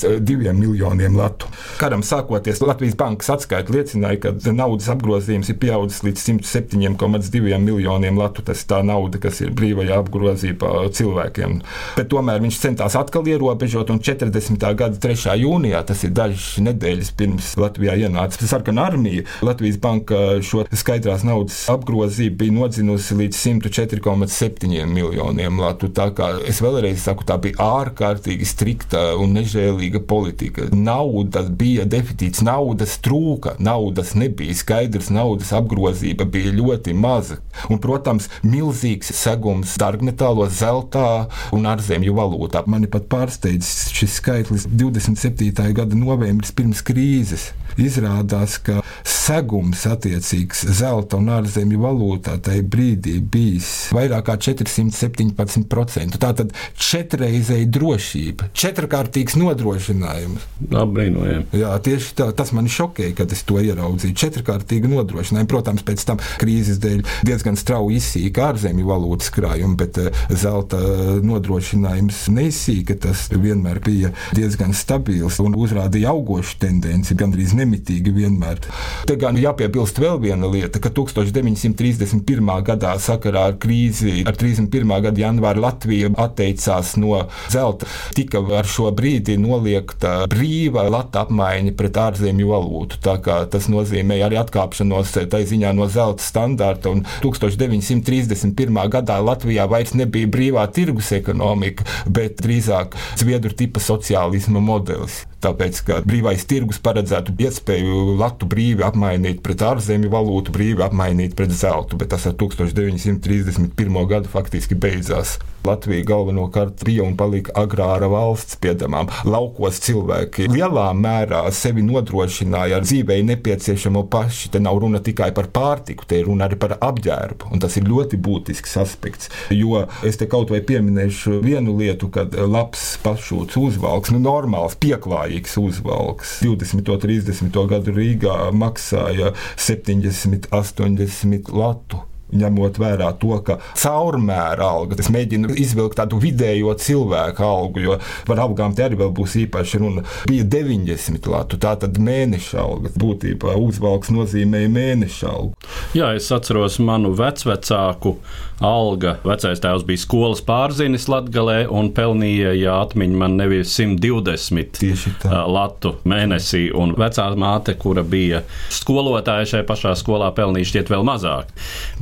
107,2 0.00 0.52
miljoniem 0.52 1.16
latu. 1.16 1.46
Karam 1.78 2.02
sākoties 2.02 2.60
Latvijas 2.64 2.96
bankas 2.98 3.30
atskaita 3.34 3.72
liecināja, 3.74 4.20
ka 4.24 4.52
naudas 4.52 4.88
apgrozījums 4.92 5.50
ir 5.52 5.58
pieaudzis 5.60 6.02
līdz 6.06 6.24
107,2 6.40 7.58
miljoniem 7.60 8.18
latu. 8.18 8.44
Tas 8.46 8.62
ir 8.64 8.70
tā 8.70 8.80
nauda, 8.86 9.20
kas 9.22 9.40
ir 9.44 9.52
brīvajā 9.56 9.98
apgrozībā 10.00 10.72
cilvēkiem. 10.96 11.60
Bet 11.96 12.10
tomēr 12.12 12.40
viņš 12.44 12.60
centās 12.62 12.96
atkal 12.98 13.28
ierobežot, 13.30 13.90
un 13.92 14.00
40. 14.00 14.66
gada 14.78 15.00
3. 15.00 15.36
jūnijā, 15.40 15.82
tas 15.86 16.04
ir 16.06 16.14
dažas 16.16 16.58
nedēļas 16.64 17.12
pirms 17.18 17.52
Latvijā 17.60 17.96
ienāca 18.06 18.48
sarkanā 18.50 18.88
armija, 18.90 19.26
Latvijas 19.44 19.78
banka 19.82 20.40
šo 20.44 20.64
skaidrās 20.70 21.24
naudas 21.26 21.62
apgrozību 21.72 22.38
bija 22.40 22.56
nodzinusi 22.56 23.16
līdz 23.18 23.40
104,7 23.40 24.86
miljoniem 24.90 25.60
latu. 25.60 25.90
Tā 25.94 26.10
kā 26.16 26.32
es 26.48 26.60
vēlreiz 26.64 27.02
saku, 27.04 27.26
tā 27.28 27.36
bija 27.42 27.60
ārkārtīgi 27.80 28.46
strikta 28.48 29.10
un 29.20 29.34
nežēlīga 29.36 29.89
politika. 29.98 30.68
Nauda 30.70 31.42
bija 31.42 31.82
deficīts, 31.90 32.44
naudas 32.46 32.94
trūka, 33.02 33.56
naudas 33.58 34.14
nebija 34.14 34.54
skaidrs, 34.54 35.10
naudas 35.10 35.50
apgrozība 35.56 36.28
bija 36.30 36.54
ļoti 36.54 36.94
maza. 36.94 37.40
Un, 37.66 37.80
protams, 37.82 38.28
milzīgs 38.46 39.10
segums 39.18 39.74
dārgmetālos, 39.80 40.54
zeltā 40.60 41.26
un 41.56 41.66
ārzemju 41.66 42.14
valūtā. 42.14 42.62
Mani 42.70 42.86
pat 42.92 43.10
pārsteidz 43.10 43.90
šis 43.96 44.20
skaitlis 44.20 44.68
27. 44.70 45.50
gada 45.74 45.98
novembris 45.98 46.54
pirms 46.54 46.84
krīzes. 46.86 47.50
Izrādās, 47.84 48.58
ka 48.64 48.80
segums 49.06 49.84
attiecīgs 49.88 50.64
zelta 50.78 51.18
un 51.20 51.30
ārzemju 51.34 51.80
valūtā 51.82 52.36
tajā 52.44 52.64
brīdī 52.66 53.18
bijis 53.22 53.70
vairāk 53.94 54.26
kā 54.28 54.36
417%. 54.48 56.18
Tātad 56.20 56.54
četrreizēji 56.78 57.68
drošība, 57.72 58.50
četrkārtīgs 58.56 59.36
nodrošinājums. 59.40 60.46
Apbrīnojami. 60.80 61.46
Jā, 61.60 61.74
tieši 61.84 62.14
tā, 62.18 62.30
tas 62.36 62.52
man 62.56 62.68
šokēja, 62.70 63.14
kad 63.20 63.32
es 63.34 63.44
to 63.48 63.60
ieraudzīju. 63.62 64.16
Četrkārtīgi 64.20 64.90
nodrošinājumi. 64.90 65.50
Protams, 65.50 65.84
pēc 65.86 66.04
tam 66.08 66.20
krīzes 66.40 66.80
dēļ 66.82 67.04
diezgan 67.26 67.58
strauji 67.60 68.00
izsīka 68.00 68.50
ārzemju 68.50 68.88
valūtas 68.88 69.32
krājumi, 69.34 69.78
bet 69.80 70.00
eh, 70.02 70.10
zelta 70.30 70.80
nodrošinājums 71.24 72.26
neizsīka. 72.34 72.98
Tas 73.06 73.28
vienmēr 73.32 73.82
bija 73.84 74.12
diezgan 74.36 74.74
stabils 74.76 75.40
un 75.42 75.56
uzrādīja 75.58 76.12
augošu 76.14 76.58
tendenci, 76.62 77.16
gandrīz 77.18 77.54
nemitīgi 77.70 78.12
vienmēr. 78.14 78.60
Te 79.06 79.16
gan 79.20 79.38
jāpiebilst 79.38 80.00
vēl 80.02 80.18
viena 80.22 80.48
lieta, 80.50 80.80
ka 80.82 80.90
1931. 80.90 82.50
gadā 82.66 82.96
sakarā 83.00 83.46
ar 83.52 83.58
krīzi, 83.62 84.24
ar 84.26 84.36
31. 84.38 84.90
gada 85.06 85.22
janvāru 85.22 85.64
Latvija 85.64 86.10
atteicās 86.18 86.96
no 87.00 87.26
zelta. 87.52 87.86
Tika 88.16 88.42
ar 88.58 88.68
šo 88.68 88.90
brīdi 88.96 89.38
noliegta 89.40 90.26
brīva 90.30 90.88
lata 90.90 91.24
apmaiņa 91.24 91.76
pret 91.78 92.00
ārzemju 92.00 92.50
valūtu. 92.50 93.00
Tas 93.00 93.70
nozīmē 93.70 94.20
arī 94.26 94.40
atkāpšanos 94.40 95.14
tā 95.30 95.42
ziņā 95.46 95.72
no 95.76 95.88
zelta 95.90 96.24
standarta. 96.24 96.92
1931. 97.22 98.80
gadā 98.90 99.20
Latvijā 99.22 99.68
vairs 99.70 99.94
nebija 99.98 100.30
brīvā 100.30 100.66
tirgus 100.74 101.12
ekonomika, 101.14 101.86
bet 102.10 102.40
drīzāk 102.42 102.96
zviedru 103.20 103.54
tipa 103.56 103.82
sociālisma 103.82 104.62
modelis. 104.64 105.24
Tāpēc, 105.40 105.78
ka 105.86 105.98
brīvais 106.04 106.42
tirgus 106.44 106.80
paredzētu 106.84 107.32
iespēju 107.60 108.16
latu 108.16 108.48
brīvi 108.48 108.84
apmainīt 108.86 109.42
pret 109.44 109.60
ārzemju 109.60 110.10
valūtu, 110.10 110.52
brīvi 110.54 110.84
apmainīt 110.86 111.36
pret 111.36 111.52
zeltu, 111.52 111.98
bet 112.00 112.10
tas 112.14 112.26
ar 112.26 112.34
1931. 112.40 114.06
gadu 114.08 114.28
faktiski 114.32 114.74
beidzās. 114.74 115.38
Latvija 115.64 116.04
galvenokārt 116.08 116.84
bija 116.86 117.04
un 117.04 117.18
palika 117.20 117.52
agrāra 117.60 118.08
valsts 118.08 118.56
piedamām. 118.62 119.10
Laukos 119.28 119.76
cilvēki 119.84 120.46
lielā 120.48 120.86
mērā 120.96 121.42
sevi 121.52 121.84
nodrošināja 121.84 122.78
ar 122.78 122.86
dzīvei 122.86 123.20
nepieciešamo 123.28 124.06
paši. 124.08 124.48
Te 124.54 124.62
nav 124.62 124.80
runa 124.80 125.02
tikai 125.04 125.28
par 125.36 125.50
pārtiku, 125.52 126.06
te 126.08 126.22
ir 126.22 126.30
runa 126.30 126.48
arī 126.48 126.56
par 126.60 126.78
apģērbu. 126.80 127.50
Un 127.52 127.60
tas 127.60 127.76
ir 127.76 127.84
ļoti 127.90 128.16
būtisks 128.24 128.78
aspekts. 128.80 129.28
Jo 129.52 129.84
es 130.06 130.16
te 130.16 130.28
kaut 130.30 130.48
vai 130.54 130.62
pieminēšu 130.64 131.42
vienu 131.44 131.76
lietu, 131.76 132.08
kad 132.14 132.32
labs 132.40 132.94
pašūts 133.04 133.60
uzvalks, 133.60 134.14
nu 134.14 134.22
normāls, 134.24 134.78
pieklājīgs 134.80 135.58
uzvalks 135.60 136.38
20. 136.46 136.88
un 136.88 137.04
30. 137.04 137.39
Gadu 137.48 137.96
Rīgā 137.96 138.50
maksāja 138.52 139.34
70, 139.56 140.50
80 140.52 141.52
latu 141.54 142.04
ņemot 142.32 142.78
vērā 142.80 143.10
to, 143.20 143.34
ka 143.46 143.58
caurmēra 143.78 144.68
alga, 144.76 144.98
es 145.00 145.10
mēģinu 145.12 145.54
izvilkt 145.60 145.98
tādu 146.00 146.20
vidējo 146.22 146.74
cilvēku 146.80 147.44
algu, 147.46 147.84
jo 147.84 147.98
par 148.28 148.42
algām 148.44 148.74
te 148.76 148.86
arī 148.86 148.98
būs 149.00 149.36
īpaši 149.44 149.82
runa, 149.82 150.04
bija 150.30 150.46
90 150.46 151.30
latu. 151.30 151.58
Tā 151.60 151.76
tad 151.80 151.98
mēneša 152.00 152.60
alga 152.62 152.92
būtībā 153.00 153.56
uzvalks 153.60 154.12
nozīmēja 154.14 154.70
mēneša 154.76 155.32
algu. 155.32 155.72
Jā, 155.96 156.12
es 156.18 156.30
atceros 156.34 156.78
manu 156.82 157.12
vecvecāku 157.18 158.16
alga. 158.64 159.16
Vecais 159.24 159.60
tēvs 159.62 159.84
bija 159.88 160.00
skolas 160.00 160.42
pārzinis 160.44 161.08
Latvijā 161.10 161.66
un 161.72 161.90
pelnīja, 161.96 162.52
ja 162.58 162.76
atmiņa 162.84 163.18
man 163.20 163.36
nevis 163.40 163.72
120 163.78 165.26
latu 165.50 165.94
mēnesī, 166.08 166.66
un 166.76 166.94
vecā 166.98 167.26
māte, 167.40 167.74
kura 167.80 168.04
bija 168.06 168.42
skolotāja 168.72 169.48
šajā 169.54 169.66
pašā 169.68 169.94
skolā, 169.98 170.30
pelnīja 170.36 170.72
šķiet 170.72 170.92
vēl 170.92 171.06
mazāk. 171.06 171.52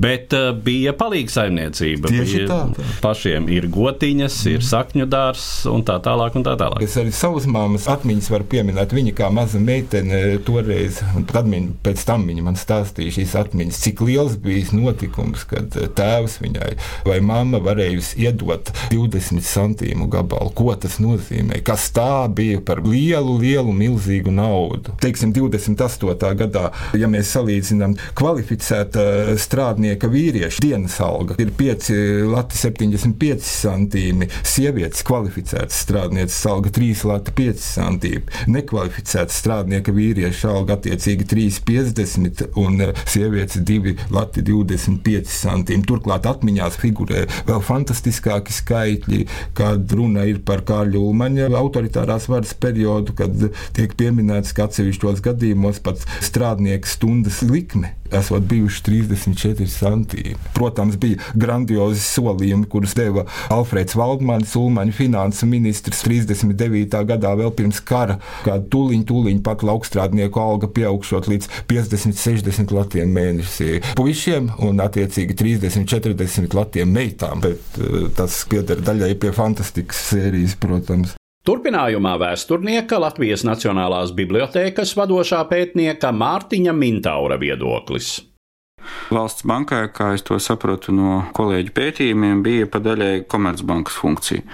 Bet 0.00 0.34
uh, 0.36 0.50
bija 0.52 0.94
palīga 0.98 1.34
saimniecība. 1.34 2.10
Tieši 2.12 2.44
tā, 2.48 2.60
tā. 2.76 2.86
Pašiem 3.04 3.48
ir 3.52 3.68
gotiņas, 3.72 4.38
ir 4.54 4.64
sakņu 4.66 5.08
dārzs 5.10 5.66
un 5.70 5.84
tā 5.86 5.98
tālāk. 6.04 6.36
Un 6.38 6.44
tā 6.46 6.54
tālāk. 6.60 6.82
Es 6.84 6.96
arī 7.00 7.12
savas 7.14 7.46
māmas 7.50 7.88
atmiņas 7.90 8.30
varu 8.32 8.46
pieminēt. 8.52 8.92
Viņa 8.94 9.14
kā 9.18 9.30
maza 9.34 9.60
meitene 9.62 10.38
toreiz, 10.46 11.00
un 11.18 11.26
atmiņ, 11.26 11.70
pēc 11.84 12.04
tam 12.08 12.26
viņa 12.28 12.44
man 12.46 12.58
stāstīja 12.58 13.16
šīs 13.18 13.34
atmiņas, 13.42 13.80
cik 13.86 14.02
liels 14.06 14.36
bija 14.42 14.76
notikums, 14.76 15.44
kad 15.48 15.74
tēvs 15.98 16.38
viņai 16.48 16.72
vai 17.06 17.18
mamma 17.24 17.60
varējusi 17.62 18.22
iedot 18.24 18.72
20 18.92 19.44
centīmu 19.44 20.08
gabalu. 20.10 20.52
Ko 20.56 20.72
tas 20.80 20.98
nozīmē? 21.02 21.60
Kas 21.66 21.90
tā 21.94 22.26
bija 22.32 22.60
par 22.64 22.82
lielu, 22.86 23.38
lielu, 23.40 23.72
milzīgu 23.72 24.32
naudu? 24.34 24.94
Teiksim, 25.02 25.32
28. 25.36 26.32
gadā, 26.38 26.68
ja 26.98 27.08
mēs 27.10 27.32
salīdzinām 27.36 27.96
kvalificēta 28.18 29.36
strādnieka 29.38 30.10
vīrieša 30.10 30.62
dienas 30.64 30.98
alga 31.04 31.38
ir 31.38 31.52
5 31.58 31.92
lati 32.28 32.58
75 32.58 33.46
centīmi, 33.48 34.28
sievietes 34.46 35.04
kvalificētas 35.06 35.82
strādnieces 35.84 36.40
alga 36.50 36.72
3 36.74 37.04
lati 37.08 37.34
5 37.38 37.64
centīmi, 37.64 38.24
nekvalificētas 38.54 39.38
strādnieka 39.42 39.94
vīrieša 39.94 40.52
alga 40.52 40.78
attiecīgi 40.78 41.28
3,50 41.28 42.58
un 42.60 42.82
sievietes 43.04 43.62
2 43.68 43.94
lati 44.14 44.44
25 44.46 45.32
centīmi. 45.32 45.86
Turklāt 45.88 46.26
atmiņās 46.38 46.78
figurē. 46.80 47.26
Vēl 47.48 47.62
fantastiskāki 47.66 48.54
skaitļi, 48.54 49.20
kad 49.58 49.92
runa 49.98 50.24
ir 50.30 50.40
par 50.46 50.64
Kārļa 50.68 51.02
Ulmaņa 51.02 51.50
autoritārās 51.58 52.30
varas 52.30 52.54
periodu, 52.54 53.16
kad 53.18 53.48
tiek 53.76 53.94
pieminēts, 53.98 54.54
ka 54.56 54.68
atsevišķos 54.68 55.24
gadījumos 55.26 55.82
pat 55.84 56.06
strādnieka 56.24 56.88
stundas 56.88 57.42
likme 57.46 57.97
esot 58.14 58.46
bijuši 58.48 58.82
34 58.88 59.68
centīmi. 59.72 60.36
Protams, 60.56 60.96
bija 61.00 61.20
grandiozi 61.38 62.02
solījumi, 62.02 62.68
kurus 62.70 62.94
deva 62.98 63.26
Alfrēds 63.54 63.96
Valdmanis, 63.98 64.56
Ulmaņa 64.58 64.96
finanses 64.96 65.46
ministrs 65.48 66.02
39. 66.06 67.02
gadā 67.08 67.34
vēl 67.38 67.52
pirms 67.58 67.80
kara, 67.84 68.18
kad 68.46 68.68
tūliņ, 68.72 69.04
tūliņ 69.08 69.42
pat 69.46 69.64
laukstrādnieku 69.66 70.42
alga 70.42 70.70
pieaugšot 70.78 71.30
līdz 71.30 71.50
50, 71.70 72.18
60 72.18 72.74
latiem 72.76 73.12
mēnesī 73.14 73.78
puišiem 73.98 74.52
un 74.68 74.82
attiecīgi 74.84 75.36
30, 75.38 75.88
40 75.88 76.58
latiem 76.58 76.92
meitām, 76.94 77.44
bet 77.44 77.80
eh, 77.80 78.08
tas 78.18 78.42
pieder 78.48 78.82
daļai 78.84 79.14
pie 79.20 79.34
fantastikas 79.36 80.08
sērijas, 80.12 80.58
protams. 80.60 81.17
Turpinājumā 81.48 82.10
vēsturnieka 82.20 82.98
Latvijas 83.00 83.40
Nacionālās 83.48 84.10
bibliotēkas 84.12 84.90
vadošā 84.98 85.38
pētnieka 85.48 86.10
Mārtiņa 86.12 86.74
Mintaura 86.76 87.38
viedoklis. 87.40 88.10
Valsts 89.12 89.44
bankai, 89.48 89.86
kā 89.94 90.12
es 90.16 90.24
to 90.26 90.36
saprotu 90.42 90.92
no 90.96 91.22
kolēģu 91.36 91.72
pētījumiem, 91.76 92.42
bija 92.44 92.68
pa 92.70 92.80
daļai 92.84 93.24
komercbankas 93.30 93.96
funkcija. 94.00 94.44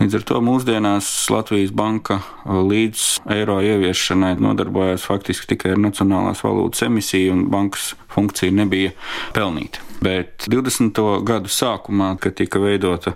Līdz 0.00 0.18
ar 0.18 0.26
to 0.28 0.42
mūsdienās 0.44 1.10
Latvijas 1.32 1.72
banka 1.76 2.20
līdz 2.46 3.06
eiro 3.36 3.60
ieviešanai 3.64 4.34
nodarbojās 4.42 5.06
faktiski 5.08 5.54
tikai 5.54 5.76
ar 5.76 5.82
nacionālās 5.86 6.44
valūtas 6.44 6.86
emisiju, 6.88 7.36
un 7.36 7.48
bankas 7.52 7.92
funkcija 8.12 8.52
nebija 8.52 8.92
pelnīta. 9.36 9.82
Bet 10.02 10.48
20. 10.50 10.98
gadu 11.22 11.50
sākumā, 11.52 12.16
kad 12.18 12.34
tika 12.34 12.58
veidota 12.58 13.12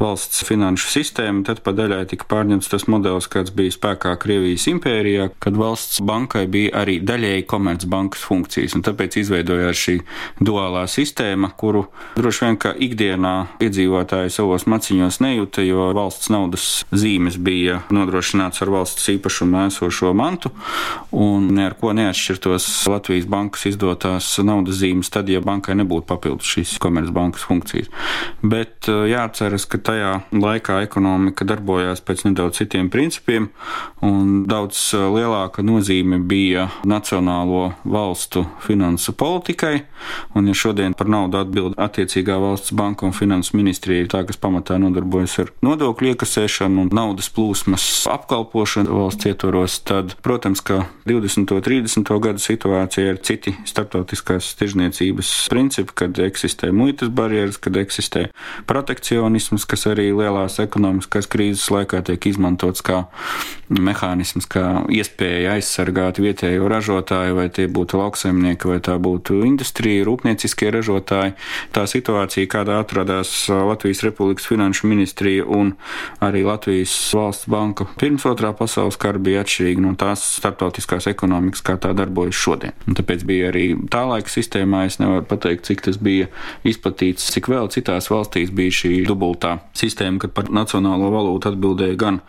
valsts 0.00 0.42
finanšu 0.48 0.88
sistēma, 0.90 1.44
tad 1.46 1.60
pa 1.62 1.70
daļai 1.76 2.00
tika 2.10 2.26
pārņemts 2.30 2.72
tas 2.72 2.88
modelis, 2.90 3.28
kāds 3.30 3.54
bija 3.54 3.70
spēkā 3.76 4.16
Krievijas 4.18 4.66
impērijā, 4.72 5.28
kad 5.38 5.54
valsts 5.58 6.02
bankai 6.02 6.48
bija 6.50 6.74
arī 6.82 6.98
daļēji 7.06 7.46
komercbankas 7.50 8.26
funkcijas. 8.26 8.74
Tāpēc 8.84 9.20
izveidojās 9.22 9.84
šī 9.86 9.96
duālā 10.40 10.84
sistēma, 10.90 11.52
kuru 11.58 11.86
droši 12.18 12.46
vien 12.46 12.58
kā 12.60 12.74
ikdienā 12.86 13.34
iedzīvotāji 13.64 14.32
savos 14.34 14.66
maciņos 14.70 15.20
nejūta, 15.24 15.64
jo 15.66 15.90
valsts 15.96 16.30
naudas 16.32 16.68
zīmes 16.94 17.38
bija 17.38 17.80
nodrošināts 17.94 18.62
ar 18.64 18.72
valsts 18.74 19.10
īpašumu 19.14 19.66
esošo 19.68 20.12
mantu 20.16 20.52
un 21.14 21.48
ne 21.54 21.68
ar 21.68 21.76
ko 21.78 21.92
neatšķirtos 21.96 22.66
Latvijas 22.90 23.26
bankas 23.30 23.66
izdotās 23.70 24.28
naudas 24.44 24.80
zīmes, 24.80 25.10
tad, 25.12 25.30
ja 25.32 25.42
bankai 25.44 25.76
nebūtu 25.78 26.08
papildus 26.08 26.50
šīs 26.54 26.76
komercbankas 26.82 27.46
funkcijas. 27.48 27.90
Bet 28.42 28.88
eh, 28.90 29.04
jāatceras, 29.12 29.66
ka 29.70 29.80
tajā 29.84 30.12
laikā 30.34 30.80
ekonomika 30.84 31.46
darbojās 31.48 32.02
pēc 32.04 32.26
nedaudz 32.28 32.62
citiem 32.62 32.90
principiem, 32.92 33.50
un 34.04 34.44
daudz 34.50 34.80
eh, 34.96 35.06
lielāka 35.16 35.64
nozīme 35.66 36.20
bija 36.22 36.68
nacionālo 36.88 37.72
valstu 37.84 38.46
finansu 38.64 39.16
politikai. 39.18 39.84
Un, 40.34 40.48
ja 40.50 40.54
šodien 40.56 40.94
par 40.98 41.08
naudu 41.10 41.38
atbild 41.40 41.76
attiecīgā 41.80 42.36
valsts 42.42 42.74
banka 42.76 43.06
un 43.06 43.14
finanses 43.16 43.54
ministrija, 43.56 44.06
tā 44.10 44.24
kas 44.28 44.38
pamatā 44.40 44.76
nodarbojas 44.82 45.36
ar 45.42 45.52
nodokļu 45.64 46.12
iekasēšanu 46.12 46.84
un 46.84 46.92
naudas 46.94 47.30
plūsmas 47.34 47.84
apkalpošanu 48.10 48.94
valsts 48.98 49.28
ietvaros, 49.30 49.78
tad, 49.86 50.16
protams, 50.24 50.62
ka 50.64 50.84
20. 51.08 51.54
un 51.54 51.64
30. 51.64 52.12
gadu 52.26 52.42
situācija 52.42 53.14
ir 53.14 53.20
citi 53.24 53.54
starptautiskās 53.68 54.52
tirzniecības 54.60 55.32
principi, 55.52 55.96
kad 56.02 56.18
eksistē 56.18 56.72
muitas 56.74 57.12
barjeras, 57.14 57.60
kad 57.62 57.76
eksistē 57.80 58.26
protekcionisms, 58.70 59.66
kas 59.68 59.86
arī 59.90 60.10
lielās 60.14 60.58
ekonomiskās 60.62 61.28
krīzes 61.30 61.70
laikā 61.74 62.02
tiek 62.08 62.30
izmantots 62.30 62.84
kā 62.84 63.04
mehānisms, 63.72 64.46
kā 64.50 64.84
iespēja 64.92 65.54
aizsargāt 65.56 66.20
vietējo 66.22 66.68
ražotāju, 66.70 67.38
vai 67.38 67.48
tie 67.52 67.66
būtu 67.70 67.98
lauksaimnieki, 68.00 68.68
vai 68.70 68.80
tā 68.84 68.96
būtu 69.00 69.40
industrija, 69.46 69.83
rūpnieciskie 70.06 70.70
ražotāji. 70.74 71.34
Tā 71.74 71.84
situācija, 71.90 72.48
kādā 72.50 72.78
atradās 72.82 73.32
Latvijas 73.50 74.02
Republikas 74.06 74.48
Finanšu 74.48 74.88
ministrija 74.90 75.44
un 75.44 75.74
arī 76.24 76.44
Latvijas 76.46 76.92
valsts 77.14 77.48
banka 77.50 77.86
pirms 78.00 78.24
otrā 78.28 78.52
pasaules 78.56 78.98
kara, 79.00 79.20
bija 79.22 79.44
atšķirīga 79.44 79.84
no 79.84 79.94
tās 79.98 80.22
starptautiskās 80.38 81.08
ekonomikas, 81.10 81.62
kā 81.64 81.76
tā 81.80 81.92
darbojas 81.96 82.38
šodien. 82.38 82.74
Un 82.88 82.98
tāpēc 82.98 83.24
bija 83.28 83.50
arī 83.52 83.66
tā 83.92 84.04
laika 84.08 84.32
sistēmā, 84.32 84.84
es 84.88 84.98
nevaru 85.02 85.26
pateikt, 85.28 85.66
cik 85.68 85.84
tas 85.88 86.00
bija 86.00 86.30
izplatīts, 86.66 87.30
cik 87.34 87.48
vēl 87.52 87.70
citās 87.74 88.10
valstīs 88.12 88.52
bija 88.54 88.74
šī 88.80 88.92
dubultā 89.08 89.58
sistēma, 89.76 90.20
kad 90.22 90.34
par 90.36 90.50
nacionālo 90.54 91.10
valūtu 91.14 91.52
atbildēja 91.52 91.98
gan 92.00 92.20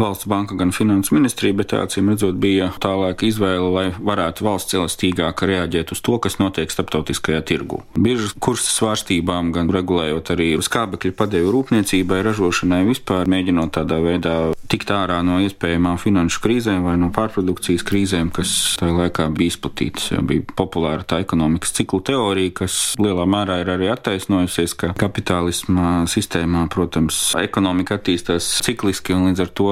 valsts 0.00 0.28
banka, 0.30 0.58
gan 0.58 0.74
finanses 0.74 1.14
ministrija, 1.14 1.56
bet 1.56 1.76
acīm 1.78 2.12
redzot 2.12 2.38
bija 2.40 2.70
tālāk 2.82 3.26
izvēle, 3.28 3.70
lai 3.74 3.86
varētu 3.98 4.46
valsts 4.46 4.76
elastīgāk 4.78 5.44
reaģēt 5.48 5.94
uz 5.94 6.02
to, 6.04 6.18
kas 6.22 6.38
notiek 6.42 6.72
starptautiskajā 6.72 7.03
tirgu. 7.46 7.82
Biržas 7.94 8.34
kursa 8.40 8.70
svārstībām, 8.72 9.52
gan 9.54 9.70
regulējot 9.72 10.32
arī 10.34 10.48
skābekļa 10.64 11.14
padevu 11.18 11.52
rūpniecībai, 11.54 12.22
ražošanai 12.26 12.84
vispār, 12.88 13.28
mēģinot 13.30 13.74
tādā 13.76 14.00
veidā 14.04 14.36
tikt 14.70 14.90
ārā 14.94 15.20
no 15.26 15.38
iespējamām 15.44 15.98
finanšu 16.00 16.40
krīzēm 16.44 16.84
vai 16.86 16.94
no 17.00 17.10
pārprodukcijas 17.14 17.84
krīzēm, 17.86 18.30
kas 18.34 18.52
tajā 18.80 18.94
laikā 18.96 19.28
bija 19.34 19.52
izplatītas. 19.52 20.10
Jo 20.14 20.22
bija 20.26 20.44
populāra 20.56 21.04
tā 21.06 21.20
ekonomikas 21.24 21.74
ciklu 21.76 22.00
teorija, 22.04 22.54
kas 22.62 22.78
lielā 23.00 23.26
mērā 23.30 23.60
ir 23.62 23.72
arī 23.74 23.90
attaisnojusies, 23.92 24.76
ka 24.80 24.92
kapitālisma 24.98 26.04
sistēmā, 26.10 26.66
protams, 26.72 27.20
ekonomika 27.40 27.98
attīstās 27.98 28.48
cikliski 28.64 29.14
un 29.16 29.28
līdz 29.30 29.44
ar 29.44 29.52
to 29.60 29.70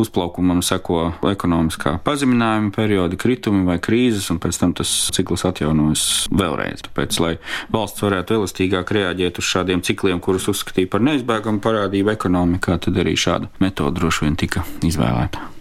uzplaukumam 0.00 0.62
seko 0.64 1.12
ekonomiskā 1.32 1.96
pazeminājuma 2.06 2.72
periodi, 2.74 3.18
kritumi 3.20 3.66
vai 3.68 3.78
krīzes, 3.82 4.30
un 4.32 4.40
pēc 4.42 4.60
tam 4.62 4.74
tas 4.78 4.92
cikls 5.14 5.46
atjaunojas 5.48 6.06
vēlreiz. 6.32 6.84
Tāpēc, 6.88 7.20
lai 7.22 7.34
valsts 7.72 8.04
varētu 8.04 8.38
elastīgāk 8.40 8.94
reaģēt 8.96 9.40
uz 9.42 9.50
šādiem 9.52 9.84
cikliem, 9.86 10.20
kurus 10.22 10.48
uzskatīja 10.52 10.90
par 10.92 11.04
neizbēgamu 11.04 11.62
parādību 11.64 12.14
ekonomikā, 12.14 12.78
tad 12.82 12.98
arī 13.02 13.14
šāda 13.18 13.50
metode 13.62 14.00
droši 14.00 14.26
vien 14.26 14.31
tika 14.38 14.64
izvēlēta. 14.84 15.52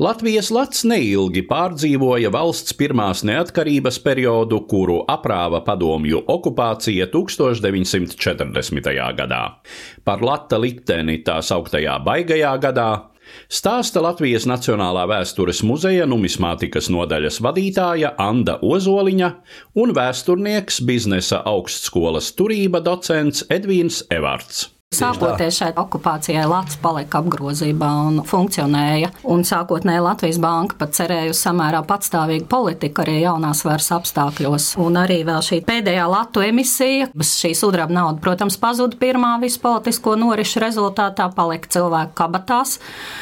Latvijas 0.00 0.46
lats 0.48 0.86
neilgi 0.88 1.42
pārdzīvoja 1.44 2.30
valsts 2.32 2.72
pirmās 2.72 3.20
neatkarības 3.28 3.98
periodu, 4.00 4.62
kuru 4.70 5.02
aprāva 5.12 5.60
padomju 5.66 6.22
okupācija 6.24 7.10
1940. 7.12 8.88
gadā. 9.18 9.42
Par 10.00 10.24
lata 10.24 10.56
likteni 10.56 11.18
tā 11.26 11.36
sauktajā 11.44 11.98
baigajā 12.06 12.54
gadā 12.64 12.88
stāsta 13.52 14.00
Latvijas 14.00 14.48
Nacionālā 14.48 15.04
vēstures 15.12 15.60
muzeja 15.68 16.08
numismātikas 16.08 16.88
nodaļas 16.88 17.42
vadītāja 17.44 18.16
Anna 18.16 18.56
Ozoliņa 18.64 19.32
un 19.84 19.92
vēsturnieks 20.00 20.80
biznesa 20.88 21.44
augstskolas 21.44 22.32
turība 22.40 22.80
docents 22.80 23.44
Edvīns 23.52 24.06
Evarts. 24.08 24.70
Sākoties 24.90 25.54
šai 25.54 25.68
okupācijai, 25.78 26.48
Latvijas 26.50 26.80
palika 26.82 27.20
apgrozībā 27.20 27.90
un 28.08 28.16
funkcionēja. 28.26 29.12
Un 29.30 29.44
sākotnēji 29.46 30.02
Latvijas 30.02 30.40
banka 30.42 30.74
pat 30.80 30.96
cerēja 30.98 31.30
uz 31.30 31.38
samērā 31.44 31.84
patstāvīgu 31.86 32.48
politiku 32.50 33.04
arī 33.04 33.20
jaunās 33.20 33.62
varas 33.62 33.86
apstākļos. 33.94 34.66
Un 34.82 34.98
arī 34.98 35.20
vēl 35.28 35.46
šī 35.46 35.60
pēdējā 35.68 36.08
latu 36.10 36.42
emisija, 36.42 37.06
šī 37.14 37.52
sudraba 37.54 37.94
nauda, 38.00 38.18
protams, 38.26 38.58
pazuda 38.58 38.98
pirmā 38.98 39.36
visu 39.44 39.62
politisko 39.62 40.18
norišu 40.24 40.66
rezultātā, 40.66 41.30
palika 41.38 41.70
cilvēku 41.78 42.16
kabatās 42.24 42.80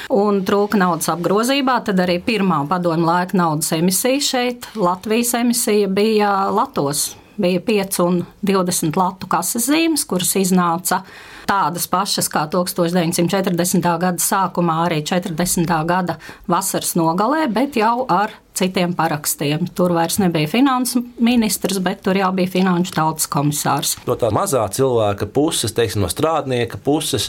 un 0.09 0.40
trūka 0.48 0.81
naudas 0.81 1.12
apgrozībā. 1.12 1.83
Tad 1.85 2.00
arī 2.09 2.16
pirmā 2.24 2.64
padomju 2.72 3.12
laika 3.12 3.44
naudas 3.44 3.74
emisija 3.76 4.24
šeit, 4.33 4.72
Latvijas 4.72 5.37
emisija 5.44 5.92
bija 5.92 6.37
Latos. 6.48 7.11
Bija 7.38 7.61
5 7.61 8.07
un 8.09 8.22
20 8.40 8.96
latu 8.96 9.28
kases 9.31 9.68
zīmes, 9.68 10.09
kuras 10.09 10.33
iznāca 10.40 11.04
tādas 11.49 11.89
pašas 11.91 12.29
kā 12.33 12.45
1940. 12.53 13.89
gada 14.03 14.23
sākumā, 14.23 14.83
arī 14.87 15.01
40. 15.07 15.73
gada 15.89 16.19
vasaras 16.51 16.95
nogalē, 16.99 17.47
bet 17.53 17.79
jau 17.81 18.05
ar 18.13 18.35
citiem 18.59 18.93
parakstiem. 18.99 19.69
Tur 19.77 19.95
vairs 19.95 20.19
nebija 20.19 20.51
finanses 20.51 21.05
ministrs, 21.23 21.79
bet 21.83 22.03
tur 22.05 22.19
jau 22.19 22.31
bija 22.35 22.51
finanšu 22.59 22.97
tautas 22.97 23.29
komisārs. 23.31 23.95
No 24.09 24.19
tā 24.19 24.33
mazā 24.35 24.65
cilvēka 24.75 25.31
puses, 25.33 25.75
teiksim, 25.77 26.03
no 26.03 26.11
strādnieka 26.11 26.81
puses, 26.85 27.29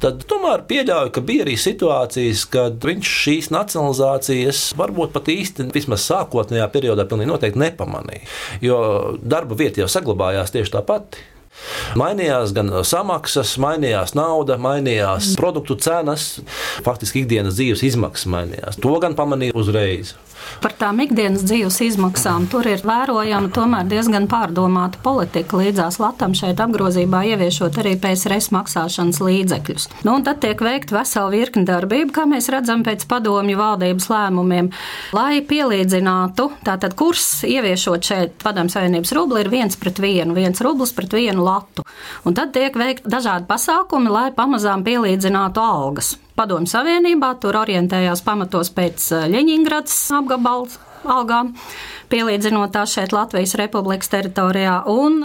tad 0.00 0.22
tomēr 0.30 0.62
pieļauju, 0.70 1.12
ka 1.14 1.24
bija 1.26 1.46
arī 1.46 1.56
situācijas, 1.58 2.44
kad 2.52 2.78
viņš 2.84 3.14
šīs 3.24 3.50
nacionalizācijas 3.54 4.62
varbūt 4.78 5.16
pat 5.16 5.32
īsti, 5.34 5.66
vismaz 5.74 6.06
sākotnējā 6.06 6.68
periodā, 6.74 7.08
pilnīgi 7.10 7.32
noteikti 7.32 7.64
nepamanīja. 7.66 8.28
Jo 8.64 8.78
darba 9.18 9.58
vieta 9.58 9.82
jau 9.82 9.90
saglabājās 9.98 10.54
tieši 10.54 10.78
tāpat. 10.78 11.20
Mainījās 11.98 12.52
gan 12.56 12.70
samaksas, 12.86 13.54
mainījās 13.62 14.14
nauda, 14.18 14.58
mainījās 14.60 15.34
produktu 15.38 15.78
cenas, 15.82 16.38
faktiski 16.86 17.24
ikdienas 17.24 17.58
dzīves 17.58 17.84
izmaksas 17.88 18.30
mainījās. 18.30 18.80
To 18.82 18.96
gan 19.02 19.16
pamanīja 19.18 19.56
uzreiz. 19.58 20.14
Par 20.62 20.74
tām 20.78 20.98
ikdienas 21.04 21.44
dzīves 21.46 21.78
izmaksām 21.86 22.48
tur 22.50 22.66
ir 22.66 22.82
vērojama 22.86 23.50
tomēr 23.54 23.86
diezgan 23.90 24.26
pārdomāta 24.30 25.00
politika. 25.04 25.60
Līdzās 25.60 26.00
Latvijam 26.02 26.34
šeit 26.38 26.60
apgrozībā 26.62 27.22
ieviešot 27.32 27.78
arī 27.82 27.94
PSRS 28.02 28.50
maksāšanas 28.56 29.20
līdzekļus. 29.22 29.88
Nu, 30.08 30.16
tad 30.26 30.42
tiek 30.42 30.60
veikta 30.64 30.98
vesela 30.98 31.30
virkni 31.32 31.64
darbību, 31.68 32.12
kā 32.16 32.26
mēs 32.30 32.50
redzam 32.52 32.84
pēc 32.86 33.06
padomju 33.10 33.58
valdības 33.58 34.10
lēmumiem, 34.12 34.70
lai 35.16 35.40
pielīdzinātu, 35.46 36.50
tātad 36.66 36.96
kurs 36.98 37.44
ieviešot 37.48 38.12
šeit 38.12 38.38
padomju 38.42 38.74
savienības 38.74 39.14
rubli 39.18 39.44
ir 39.44 39.52
viens 39.52 39.78
pret 39.78 40.02
vienu, 40.02 40.36
viens 40.38 40.62
rublis 40.64 40.94
pret 40.96 41.14
vienu 41.18 41.46
latu. 41.46 41.86
Un 42.26 42.38
tad 42.38 42.54
tiek 42.56 42.74
veikti 42.74 43.10
dažādi 43.10 43.46
pasākumi, 43.50 44.10
lai 44.12 44.30
pamazām 44.36 44.86
pielīdzinātu 44.86 45.62
algas. 45.62 46.16
Padomju 46.38 46.70
Savienībā 46.70 47.32
tur 47.42 47.56
orientējās 47.58 48.22
pamatos 48.22 48.70
pēc 48.74 49.08
Ļeņingradas 49.32 49.96
apgabala 50.20 50.68
algām, 51.06 51.52
pielīdzinot 52.12 52.72
tās 52.74 52.92
šeit 52.94 53.14
Latvijas 53.14 53.56
Republikas 53.58 54.10
teritorijā. 54.12 54.80
Un 54.90 55.24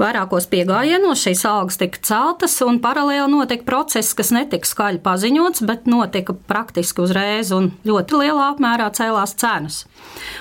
vairākos 0.00 0.48
piegājienos 0.50 1.22
šīs 1.24 1.44
algas 1.48 1.78
tika 1.80 2.02
celtas, 2.10 2.56
un 2.66 2.80
paralēli 2.82 3.30
notika 3.32 3.66
process, 3.68 4.16
kas 4.18 4.32
netika 4.34 4.68
skaļi 4.68 5.02
paziņots, 5.04 5.62
bet 5.68 5.86
notika 5.90 6.34
praktiski 6.50 7.04
uzreiz 7.06 7.52
un 7.54 7.72
ļoti 7.86 8.22
lielā 8.24 8.50
apmērā 8.54 8.90
cēlās 8.98 9.36
cenas. 9.38 9.84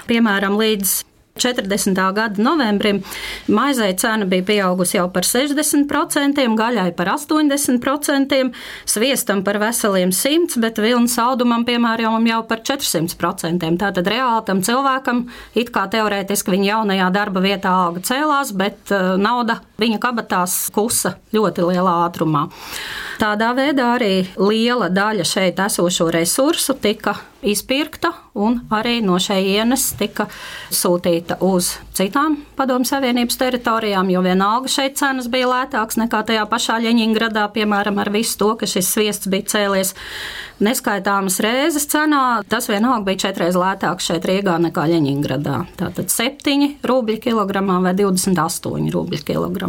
Piemēram, 0.09 0.57
līdz 0.57 0.97
40. 1.37 2.01
gada 2.17 2.43
novembrim 2.43 3.01
maizei 3.47 3.93
cena 3.99 4.25
bija 4.29 4.45
pieaugusi 4.47 4.97
jau 4.97 5.07
par 5.13 5.27
60%, 5.27 6.43
gaļai 6.57 6.89
par 6.97 7.13
80%, 7.13 8.41
sviestam 8.85 9.43
par 9.47 9.61
veseliem 9.61 10.11
100%, 10.15 10.59
bet 10.63 10.81
vilnas 10.83 11.17
audumam, 11.21 11.65
piemēram, 11.67 12.27
jau 12.27 12.41
par 12.49 12.63
400%. 12.65 13.71
Tātad 13.77 14.11
reāli 14.11 14.43
tam 14.47 14.63
cilvēkam, 14.65 15.25
it 15.55 15.71
kā 15.75 15.87
teorētiski 15.91 16.55
viņa 16.55 16.71
jaunajā 16.71 17.09
darba 17.15 17.43
vietā 17.43 17.73
alga 17.85 18.03
cēlās, 18.07 18.53
bet 18.57 18.95
uh, 18.95 19.15
nauda 19.21 19.61
viņa 19.81 19.99
kabatās 20.03 20.57
kusa 20.75 21.15
ļoti 21.35 21.65
lielā 21.69 21.95
ātrumā. 22.07 22.47
Tādā 23.17 23.53
veidā 23.57 23.93
arī 23.95 24.13
liela 24.37 24.91
daļa 24.93 25.25
šeit 25.25 25.59
esošo 25.63 26.11
resursu 26.13 26.75
tika 26.81 27.15
izpirkta 27.41 28.11
un 28.37 28.59
arī 28.73 28.99
no 29.05 29.17
šejienes 29.21 29.91
tika 29.97 30.27
sūtīta 30.73 31.37
uz 31.45 31.75
citām 31.97 32.39
Padomu 32.57 32.85
Savienības 32.85 33.37
teritorijām, 33.37 34.09
jo 34.13 34.21
vienalga 34.25 34.69
šeit 34.71 34.97
cenas 34.97 35.29
bija 35.33 35.49
lētākas 35.51 35.99
nekā 36.01 36.23
tajā 36.29 36.45
pašā 36.49 36.79
Ļeņingradā, 36.85 37.47
piemēram, 37.53 37.97
ar 38.01 38.11
visu 38.13 38.37
to, 38.41 38.51
ka 38.59 38.69
šis 38.69 38.89
sviests 38.93 39.29
bija 39.29 39.49
cēlies 39.53 39.93
neskaitāmas 40.63 41.39
reizes 41.43 41.85
cenā. 41.89 42.41
Tas 42.49 42.69
vienalga 42.69 43.05
bija 43.09 43.27
četreiz 43.27 43.57
lētāks 43.57 44.09
šeit 44.09 44.25
Rīgā 44.29 44.57
nekā 44.67 44.87
Ļeņingradā. 44.93 45.59
Tātad 45.77 46.13
7 46.13 46.77
rubļi 46.87 47.19
kilogramā 47.27 47.79
vai 47.85 47.93
28 47.97 48.93
rubļi 48.93 49.21
kilogramā. 49.27 49.66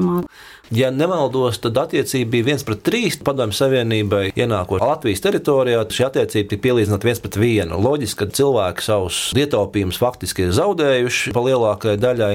Ja 0.74 0.90
nemaldos, 0.92 1.56
tad 1.64 1.78
attiecība 1.80 2.34
bija 2.34 2.58
1 2.58 2.64
pret 2.68 2.82
3 2.84 3.22
padomju 3.24 3.56
savienībai 3.56 4.34
ienākot 4.37 4.82
Latvijas 4.84 5.22
teritorijā. 5.24 5.87
Šī 5.88 6.04
attiecība 6.11 6.50
tika 6.50 6.64
pielīdzināta 6.66 7.08
1 7.08 7.22
pret 7.24 7.38
1. 7.40 7.72
Loģiski, 7.84 8.18
ka 8.20 8.37
cilvēki 8.37 8.84
savus 8.84 9.20
ietaupījumus 9.38 10.00
faktiski 10.02 10.44
ir 10.44 10.52
zaudējuši 10.58 11.32
pa 11.32 11.44
lielākajai 11.46 12.00
daļai. 12.02 12.32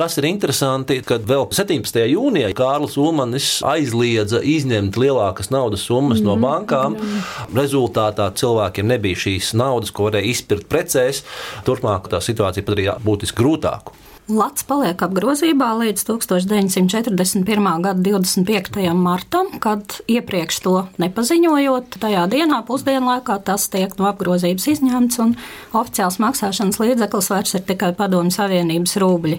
Kas 0.00 0.18
ir 0.18 0.26
interesanti, 0.32 0.98
kad 1.06 1.28
vēl 1.30 1.46
17. 1.54 2.00
jūnijā 2.10 2.50
Kārlis 2.58 2.98
Umanis 2.98 3.52
aizliedza 3.66 4.42
izņemt 4.42 4.98
lielākas 4.98 5.52
naudas 5.54 5.86
summas 5.86 6.18
mm, 6.18 6.26
no 6.26 6.34
bankām. 6.42 6.98
Jā. 6.98 7.22
Rezultātā 7.60 8.32
cilvēkiem 8.34 8.90
nebija 8.96 9.22
šīs 9.28 9.52
naudas, 9.54 9.94
ko 9.94 10.10
varēja 10.10 10.32
izpirkt 10.34 10.66
precēs. 10.72 11.22
Turpmāk 11.68 12.10
tā 12.10 12.18
situācija 12.24 12.66
padarīja 12.66 12.98
būtiski 13.06 13.38
grūtāku. 13.38 13.94
Lats 14.26 14.64
paliek 14.66 14.98
apgrozībā 15.06 15.68
līdz 15.78 16.02
1941. 16.08 17.66
gada 17.84 18.00
25. 18.02 18.88
martam, 18.98 19.52
kad 19.62 20.00
iepriekš 20.10 20.56
to 20.64 20.72
nepaziņojot, 20.98 21.94
tajā 22.02 22.24
dienā 22.32 22.58
pusdienlaikā 22.66 23.36
tas 23.46 23.68
tiek 23.70 23.94
no 24.00 24.08
apgrozības 24.10 24.66
izņemts 24.72 25.20
un 25.22 25.36
oficiāls 25.70 26.18
maksāšanas 26.24 26.80
līdzeklis 26.82 27.30
vairs 27.30 27.54
ir 27.54 27.62
tikai 27.70 27.92
Padomju 27.94 28.34
Savienības 28.34 28.96
rubļi. 29.04 29.38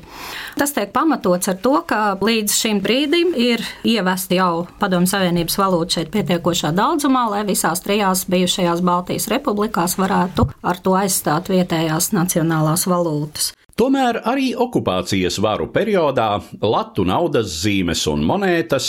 Tas 0.56 0.72
tiek 0.72 0.96
pamatots 0.96 1.52
ar 1.52 1.60
to, 1.60 1.76
ka 1.84 2.16
līdz 2.24 2.56
šim 2.56 2.80
brīdim 2.80 3.36
ir 3.36 3.68
ievesti 3.84 4.40
jau 4.40 4.70
Padomju 4.80 5.12
Savienības 5.12 5.60
valūta 5.60 6.00
šeit 6.00 6.16
pietiekošā 6.16 6.72
daudzumā, 6.80 7.28
lai 7.36 7.44
visās 7.52 7.84
trijās 7.84 8.24
bijušajās 8.32 8.88
Baltijas 8.88 9.28
republikās 9.36 10.00
varētu 10.00 10.48
ar 10.64 10.80
to 10.80 10.96
aizstāt 10.96 11.52
vietējās 11.52 12.14
nacionālās 12.16 12.88
valūtas. 12.88 13.57
Tomēr 13.78 14.18
arī 14.26 14.56
okupācijas 14.58 15.36
varu 15.38 15.68
periodā 15.70 16.40
latu 16.66 17.04
naudas 17.06 17.52
zīmes 17.62 18.00
un 18.10 18.24
monētas 18.26 18.88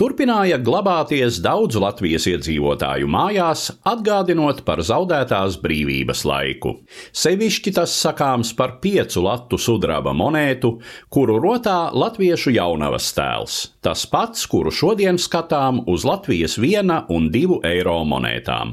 turpināja 0.00 0.56
glabāties 0.64 1.42
daudzu 1.44 1.82
Latvijas 1.82 2.24
iedzīvotāju 2.30 3.10
mājās, 3.12 3.66
atgādinot 3.84 4.62
par 4.64 4.80
zaudētās 4.80 5.58
brīvības 5.60 6.24
laiku. 6.24 6.72
Sevišķi 7.12 7.74
tas 7.76 7.98
sakāms 8.06 8.54
par 8.56 8.78
piecu 8.80 9.26
latu 9.26 9.60
sudraba 9.60 10.16
monētu, 10.16 10.72
kuru 11.12 11.36
rotā 11.44 11.90
latviešu 11.92 12.54
jaunavas 12.56 13.10
tēls, 13.12 13.58
tas 13.84 14.06
pats, 14.08 14.48
kuru 14.48 14.72
šodien 14.72 15.20
skatām 15.20 15.84
uz 15.84 16.08
Latvijas 16.08 16.56
viena 16.56 17.02
un 17.12 17.28
divu 17.28 17.60
eiro 17.60 18.00
monētām. 18.08 18.72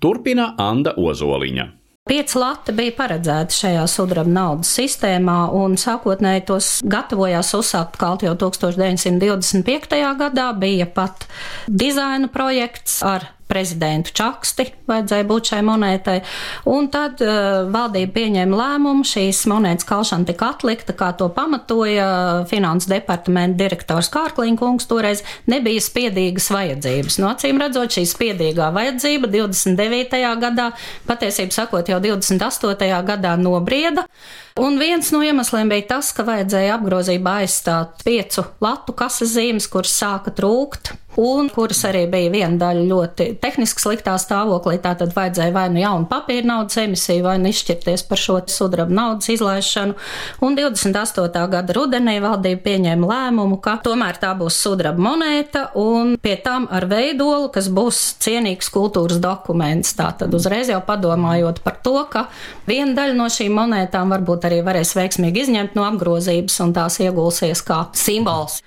Turpina 0.00 0.54
Anda 0.56 0.96
Ozoliņa. 0.96 1.81
Pieci 2.02 2.34
lati 2.34 2.72
bija 2.74 2.90
paredzēti 2.96 3.54
šajā 3.54 3.82
sudraba 3.86 4.26
naudas 4.26 4.72
sistēmā, 4.74 5.36
un 5.54 5.76
sākotnēji 5.78 6.42
tos 6.48 6.70
gatavojās 6.82 7.52
uzsākt 7.54 7.94
kalt 8.00 8.24
jau 8.26 8.32
1925. 8.40 10.00
gadā. 10.18 10.48
Bija 10.58 10.88
pat 10.90 11.28
dizaina 11.70 12.26
projekts 12.34 12.98
ar 13.06 13.28
prezidentu 13.52 14.14
čaksti 14.16 14.70
vajadzēja 14.88 15.26
būt 15.28 15.52
šai 15.52 15.60
monētai. 15.66 16.16
Un 16.72 16.88
tad 16.92 17.20
uh, 17.24 17.68
valdība 17.72 18.14
pieņēma 18.16 18.58
lēmumu, 18.58 19.06
šīs 19.06 19.44
monētas 19.50 19.88
kalšana 19.88 20.28
tika 20.28 20.52
atlikta, 20.56 20.96
kā 20.96 21.12
to 21.18 21.28
pamatoja 21.32 22.08
finanses 22.50 22.90
departamenta 22.90 23.60
direktors 23.60 24.10
Kārklinkungs. 24.12 24.88
Toreiz 24.90 25.24
nebija 25.50 25.82
spiedīgas 25.84 26.48
vajadzības. 26.54 27.18
No 27.22 27.30
acīm 27.32 27.60
redzot, 27.62 27.92
šī 27.94 28.06
spiedīgā 28.08 28.70
vajadzība 28.74 29.30
29. 29.32 30.22
gadā, 30.42 30.70
patiesībā 31.08 31.60
sakot, 31.62 31.92
jau 31.92 32.00
28. 32.02 32.88
gadā 33.08 33.36
nobrieda. 33.40 34.06
Un 34.60 34.76
viens 34.76 35.06
no 35.14 35.22
iemesliem 35.24 35.70
bija 35.72 35.86
tas, 35.94 36.10
ka 36.12 36.26
vajadzēja 36.28 36.76
apgrozībā 36.76 37.38
aizstāt 37.40 38.02
piecu 38.04 38.44
latu 38.60 38.92
kases 38.96 39.32
zīmes, 39.32 39.68
kuras 39.72 39.94
sāka 39.96 40.34
trūkt 40.36 40.92
un 41.16 41.48
kuras 41.52 41.82
arī 41.88 42.04
bija 42.10 42.30
viena 42.32 42.56
daļa 42.60 42.84
ļoti 42.88 43.26
tehniski 43.42 43.82
sliktā 43.84 44.14
stāvoklī. 44.20 44.78
Tātad 44.82 45.12
vajadzēja 45.16 45.52
vai 45.54 45.66
nu 45.72 45.82
jaunu 45.82 46.08
papīra 46.10 46.46
naudas 46.48 46.78
emisiju, 46.82 47.24
vai 47.26 47.36
nu 47.42 47.50
izšķirties 47.52 48.06
par 48.08 48.20
šo 48.20 48.38
sudraba 48.50 48.94
naudas 48.94 49.28
izlaišanu. 49.32 49.96
Un 50.42 50.56
28. 50.58 51.44
gada 51.52 51.76
rudenī 51.76 52.16
valdība 52.22 52.62
pieņēma 52.66 53.10
lēmumu, 53.12 53.58
ka 53.64 53.78
tomēr 53.84 54.20
tā 54.22 54.32
būs 54.38 54.58
sudraba 54.64 55.02
monēta 55.02 55.66
un 55.78 56.16
pie 56.22 56.36
tam 56.44 56.68
ar 56.72 56.86
veidolu, 56.90 57.50
kas 57.54 57.68
būs 57.72 58.00
cienīgs 58.22 58.72
kultūras 58.72 59.20
dokuments. 59.22 59.94
Tātad 59.98 60.32
uzreiz 60.36 60.72
jau 60.72 60.80
padomājot 60.86 61.62
par 61.64 61.78
to, 61.84 61.98
ka 62.12 62.26
viena 62.68 62.96
daļa 62.96 63.18
no 63.18 63.28
šīm 63.32 63.54
monētām 63.58 64.12
varbūt 64.14 64.48
arī 64.48 64.62
varēs 64.64 64.96
veiksmīgi 64.98 65.46
izņemt 65.46 65.76
no 65.78 65.86
apgrozības 65.90 66.60
un 66.64 66.74
tās 66.76 66.98
iegulsies 67.02 67.64
kā 67.66 67.84
simbols. 67.98 68.62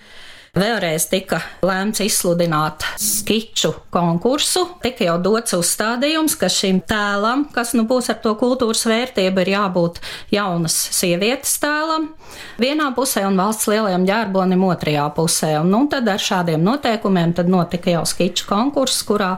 Vēlreiz 0.55 1.09
tika 1.11 1.41
lēmts 1.67 1.99
izsludināt 1.99 2.85
skiču 2.95 3.73
konkursu. 3.91 4.61
Tika 4.79 5.03
jau 5.09 5.15
dots 5.19 5.51
uzstādījums, 5.57 6.37
ka 6.39 6.47
šim 6.47 6.77
tēlam, 6.87 7.43
kas 7.51 7.73
nu 7.75 7.83
būs 7.89 8.07
ar 8.13 8.21
to 8.23 8.31
kultūras 8.39 8.85
vērtību, 8.87 9.43
ir 9.43 9.51
jābūt 9.51 9.99
jaunas 10.31 10.77
sievietes 10.95 11.57
tēlam 11.59 12.13
vienā 12.59 12.87
pusē 12.95 13.25
un 13.27 13.35
valsts 13.39 13.67
lielajam 13.67 14.05
ģērbonim 14.07 14.63
otrajā 14.63 15.09
pusē. 15.17 15.49
Un, 15.59 15.73
nu, 15.73 15.81
tad 15.91 16.07
ar 16.07 16.23
šādiem 16.23 16.63
noteikumiem 16.63 17.35
notika 17.51 17.91
jau 17.91 18.05
skiču 18.07 18.47
konkurss, 18.47 19.03
kurā 19.03 19.33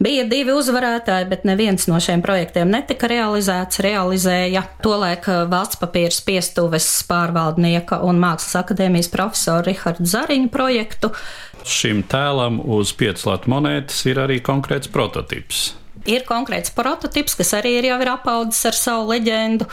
bija 0.00 0.24
divi 0.28 0.56
uzvarētāji, 0.56 1.28
bet 1.28 1.44
neviens 1.48 1.84
no 1.90 2.00
šiem 2.00 2.24
projektiem 2.24 2.72
netika 2.72 3.12
realizēts. 3.12 3.82
Realizēja 3.84 4.64
tolaik 4.80 5.28
valsts 5.52 5.76
papīra 5.84 6.16
spiestuves 6.16 6.88
pārvaldnieka 7.12 8.00
un 8.08 8.24
Mākslas 8.24 8.56
akadēmijas 8.64 9.12
profesora 9.12 9.68
Riharda 9.68 10.08
Zariņa 10.16 10.48
projektu. 10.48 10.61
Šim 11.68 12.02
tēlam 12.10 12.60
uz 12.62 12.92
pieclāta 12.98 13.50
monētas 13.50 14.02
ir 14.10 14.20
arī 14.22 14.40
konkrēts 14.44 14.90
prototyps. 14.92 15.72
Ir 16.10 16.24
konkrēts 16.26 16.72
prototyps, 16.74 17.36
kas 17.38 17.52
arī 17.54 17.76
ir 17.78 17.86
jau 17.92 17.98
ir 18.02 18.10
apaudzis 18.10 18.64
ar 18.66 18.78
savu 18.78 19.12
leģendu. 19.12 19.68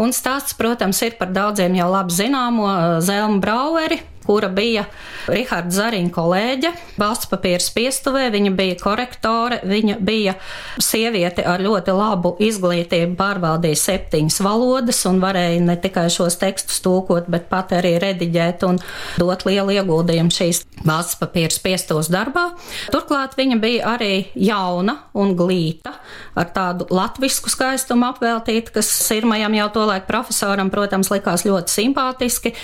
Un 0.00 0.14
stāsts, 0.16 0.56
protams, 0.56 1.02
ir 1.04 1.18
par 1.18 1.34
daudziem 1.36 1.76
jau 1.76 1.90
labi 1.92 2.16
zināmo 2.16 2.70
Zelmu 3.04 3.42
Braueri, 3.44 4.00
kura 4.26 4.50
bija 4.52 4.86
Riharda 5.30 5.74
Zariņa 5.74 6.12
kolēģe 6.14 6.72
valsts 7.00 7.30
papīra 7.30 7.62
spiestuvē. 7.62 8.26
Viņa 8.34 8.52
bija 8.58 8.78
korektore, 8.80 9.60
viņa 9.66 9.98
bija 10.04 10.36
sieviete 10.82 11.44
ar 11.46 11.62
ļoti 11.64 11.94
labu 11.96 12.34
izglītību, 12.42 13.16
pārvaldīja 13.18 13.80
septiņas 13.82 14.40
valodas 14.44 15.02
un 15.08 15.20
varēja 15.22 15.62
ne 15.64 15.76
tikai 15.80 16.08
šos 16.12 16.38
tekstus 16.42 16.82
tūkot, 16.84 17.30
bet 17.32 17.48
pat 17.52 17.74
arī 17.76 17.96
rediģēt 18.02 18.66
un 18.68 18.80
dot 19.20 19.46
lielu 19.48 19.78
ieguldījumu 19.78 20.34
šīs 20.34 20.64
valsts 20.86 21.18
papīra 21.20 21.52
spiestos 21.54 22.10
darbā. 22.12 22.48
Turklāt 22.92 23.36
viņa 23.38 23.58
bija 23.62 23.94
arī 23.96 24.12
jauna 24.34 24.98
un 25.16 25.34
glīta, 25.38 25.96
ar 26.36 26.50
tādu 26.54 26.86
latvisku 26.92 27.50
skaistumu 27.52 28.06
apveltīta, 28.10 28.74
kas 28.76 28.90
sirmajam 29.06 29.56
jau 29.56 29.68
tolaik 29.80 30.06
profesoram, 30.08 30.70
protams, 30.72 31.10
likās 31.12 31.46
ļoti 31.48 31.72
simpātiski, 31.72 32.54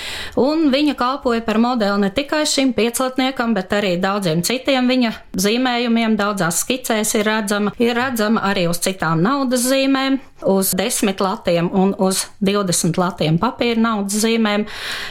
un 0.40 0.68
viņa 0.72 0.96
kalpoja 0.98 1.44
par 1.46 1.51
par 1.52 1.60
modeli 1.60 2.00
ne 2.00 2.08
tikai 2.10 2.46
šim 2.46 2.70
pieclatniekam, 2.72 3.50
bet 3.52 3.74
arī 3.76 3.90
daudziem 4.00 4.40
citiem 4.40 4.86
viņa 4.88 5.10
zīmējumiem. 5.36 6.14
Daudzās 6.16 6.62
skicēs 6.62 7.10
ir 7.18 7.26
redzama, 7.28 7.74
ir 7.76 7.92
redzama 7.98 8.40
arī 8.48 8.62
uz 8.70 8.80
citām 8.80 9.20
naudas 9.20 9.66
zīmēm, 9.68 10.16
uz 10.48 10.70
desmit 10.78 11.20
latiem 11.20 11.68
un 11.68 11.92
uz 12.00 12.22
20 12.40 12.96
latiem 12.96 13.36
papīra 13.42 13.84
naudas 13.84 14.24
zīmēm. 14.24 14.64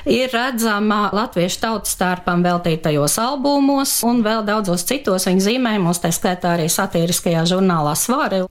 Ir 0.10 0.34
redzama 0.34 1.12
latviešu 1.14 1.62
tautas 1.62 1.94
starpam 1.94 2.42
veltītajos 2.42 3.20
albumos 3.22 4.00
un 4.02 4.26
vēl 4.26 4.42
daudzos 4.48 4.88
citos 4.90 5.30
viņa 5.30 5.46
zīmējumos, 5.46 6.02
tā 6.02 6.10
skaitā 6.10 6.56
arī 6.56 6.66
satiriskajā 6.74 7.46
žurnālā 7.54 7.94
Svāri. 7.94 8.48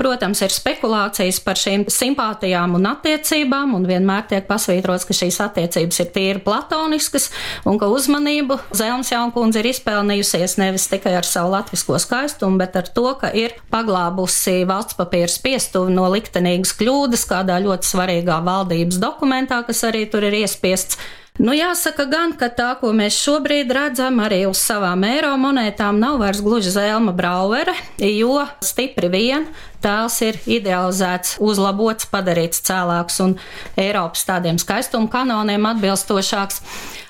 Protams, 0.00 0.40
ir 0.40 0.52
spekulācijas 0.54 1.42
par 1.44 1.58
šīm 1.60 1.82
simpātijām 1.92 2.78
un 2.78 2.88
attiecībām, 2.88 3.74
un 3.76 3.84
vienmēr 3.84 4.24
tiek 4.30 4.46
pasvītrots, 4.48 5.04
ka 5.04 5.16
šīs 5.18 5.36
attiecības 5.44 6.00
ir 6.00 6.08
tīri 6.14 6.40
platoniskas, 6.46 7.28
un 7.68 7.76
ka 7.80 7.90
uzmanību 7.92 8.56
Zelns 8.72 9.12
Jaunkundze 9.12 9.60
ir 9.60 9.68
izpelnījusies 9.74 10.56
nevis 10.62 10.88
tikai 10.88 11.18
ar 11.18 11.28
savu 11.28 11.52
latvisko 11.52 12.00
skaistumu, 12.00 12.56
bet 12.62 12.80
ar 12.80 12.88
to, 12.88 13.10
ka 13.20 13.28
ir 13.36 13.58
paglābusi 13.68 14.62
valsts 14.70 14.96
papīra 14.96 15.28
spiestuvi 15.28 15.92
no 15.92 16.08
liktenīgas 16.16 16.72
kļūdas 16.80 17.28
kādā 17.28 17.60
ļoti 17.60 17.92
svarīgā 17.92 18.40
valdības 18.48 19.02
dokumentā, 19.04 19.60
kas 19.68 19.84
arī 19.90 20.06
tur 20.08 20.24
ir 20.30 20.40
iespiests 20.40 20.96
Nu, 21.40 21.54
jāsaka 21.56 22.04
gan, 22.04 22.34
ka 22.36 22.50
tā, 22.52 22.74
ko 22.76 22.90
mēs 22.92 23.16
šobrīd 23.16 23.70
redzam 23.72 24.18
arī 24.20 24.42
uz 24.44 24.60
savām 24.60 25.06
eiro 25.08 25.30
monētām, 25.40 25.96
nav 25.96 26.18
vairs 26.20 26.42
gluži 26.44 26.68
Zelma 26.74 27.14
Brauere, 27.16 27.72
jo 27.96 28.42
stipri 28.60 29.08
vien 29.08 29.46
tēls 29.80 30.18
ir 30.26 30.36
idealizēts, 30.44 31.38
uzlabots, 31.40 32.10
padarīts 32.12 32.60
cēlāks 32.68 33.22
un 33.24 33.38
Eiropas 33.80 34.28
tādiem 34.28 34.60
skaistuma 34.60 35.08
kanoniem 35.08 35.64
atbilstošāks. 35.72 36.60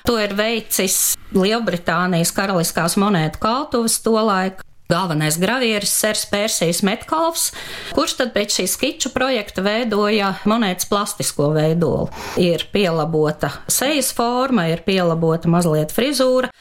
To 0.07 0.15
ir 0.15 0.31
veicis 0.39 1.17
Lielbritānijas 1.35 2.31
karaliskās 2.31 2.95
monētu 3.03 3.43
kaltuves 3.43 3.99
tolaik, 4.05 4.63
galvenais 4.91 5.37
gravieris 5.39 5.93
Sers 5.95 6.25
Persijas 6.29 6.81
Metkalvs, 6.83 7.49
kurš 7.95 8.17
tad 8.19 8.33
pēc 8.35 8.59
šī 8.59 8.67
skiču 8.69 9.13
projekta 9.15 9.63
veidoja 9.65 10.33
monētas 10.49 10.89
plastisko 10.91 11.51
veidolu. 11.55 12.09
Ir 12.41 12.67
pielabota 12.73 13.53
sejas 13.71 14.11
forma, 14.15 14.67
ir 14.71 14.83
pielabota 14.87 15.51
mazliet 15.51 15.95
frizūra. 15.95 16.51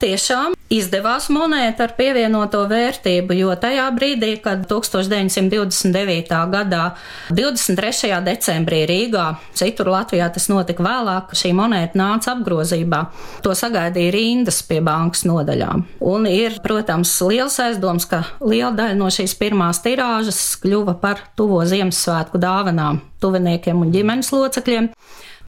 Tiešām 0.00 0.54
izdevās 0.72 1.26
monēta 1.28 1.84
ar 1.84 1.90
pievienoto 1.92 2.62
vērtību, 2.70 3.34
jo 3.36 3.52
tajā 3.60 3.84
brīdī, 3.92 4.30
kad 4.40 4.62
1929. 4.70 6.38
gadā 6.54 6.84
23. 7.28 8.14
decembrī 8.24 8.78
Rīgā, 8.88 9.26
citur 9.60 9.90
Latvijā 9.92 10.30
tas 10.32 10.48
notika 10.48 10.86
vēlāk, 10.86 11.34
šī 11.36 11.52
monēta 11.58 12.00
nāca 12.00 12.32
apgrozībā. 12.32 13.02
To 13.44 13.52
sagaidīja 13.52 14.14
rindas 14.16 14.62
pie 14.64 14.80
bankas 14.80 15.26
nodaļām. 15.28 15.84
Un 16.00 16.24
ir, 16.32 16.56
protams, 16.64 17.12
liels 17.28 17.60
aizdoms, 17.60 18.08
ka 18.08 18.22
liela 18.40 18.72
daļa 18.80 18.96
no 18.96 19.12
šīs 19.12 19.36
pirmās 19.36 19.84
tirāžas 19.84 20.40
kļuva 20.64 20.96
par 21.04 21.26
tuvo 21.36 21.60
Ziemassvētku 21.68 22.40
dāvanām 22.40 23.04
tuviniekiem 23.20 23.84
un 23.84 23.92
ģimenes 23.92 24.32
locekļiem. 24.32 24.88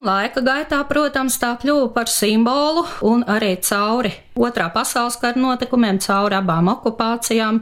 Laika 0.03 0.41
gaitā, 0.43 0.81
protams, 0.83 1.37
tā 1.39 1.53
kļuva 1.61 1.85
par 1.95 2.09
simbolu 2.11 2.81
un 3.07 3.21
arī 3.23 3.53
cauri 3.63 4.11
otrā 4.35 4.65
pasaules 4.73 5.15
kara 5.21 5.39
notikumiem, 5.39 5.95
cauri 6.03 6.35
abām 6.35 6.67
okupācijām, 6.73 7.61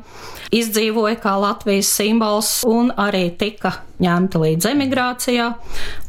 izdzīvoja 0.50 1.20
kā 1.22 1.36
Latvijas 1.38 1.94
simbols 1.94 2.50
un 2.66 2.90
arī 2.98 3.28
tika 3.38 3.76
ņemta 4.02 4.42
līdz 4.42 4.72
emigrācijā 4.72 5.52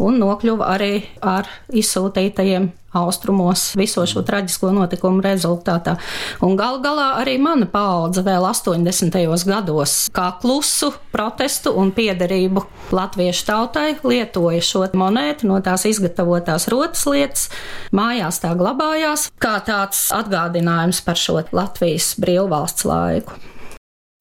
un 0.00 0.22
nokļuva 0.24 0.72
arī 0.72 0.94
ar 1.20 1.52
izsūtītajiem 1.68 2.72
austrumos 2.92 3.72
viso 3.78 4.04
šo 4.08 4.22
traģisko 4.26 4.72
notikumu 4.74 5.22
rezultātā. 5.24 5.96
Un 6.44 6.56
gal 6.58 6.80
galā 6.84 7.08
arī 7.22 7.38
mana 7.42 7.68
paudze 7.70 8.24
vēl 8.26 8.46
80. 8.48 9.18
gados 9.48 9.96
kā 10.14 10.28
klusu 10.42 10.92
protestu 11.12 11.74
un 11.78 11.92
piederību 11.94 12.64
latviešu 12.92 13.46
tautai 13.48 13.88
lietoja 14.04 14.62
šo 14.64 14.84
monētu 14.98 15.48
no 15.48 15.60
tās 15.64 15.86
izgatavotās 15.88 16.68
rotas 16.72 17.04
lietas, 17.08 17.48
mājās 17.94 18.40
tā 18.42 18.52
glabājās, 18.58 19.28
kā 19.42 19.58
tāds 19.64 20.08
atgādinājums 20.14 21.02
par 21.06 21.20
šo 21.20 21.40
Latvijas 21.52 22.12
brīvvalsts 22.20 22.86
laiku. 22.88 23.38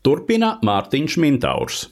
Turpina 0.02 0.56
Mārtiņš 0.66 1.18
Mintaurs. 1.22 1.84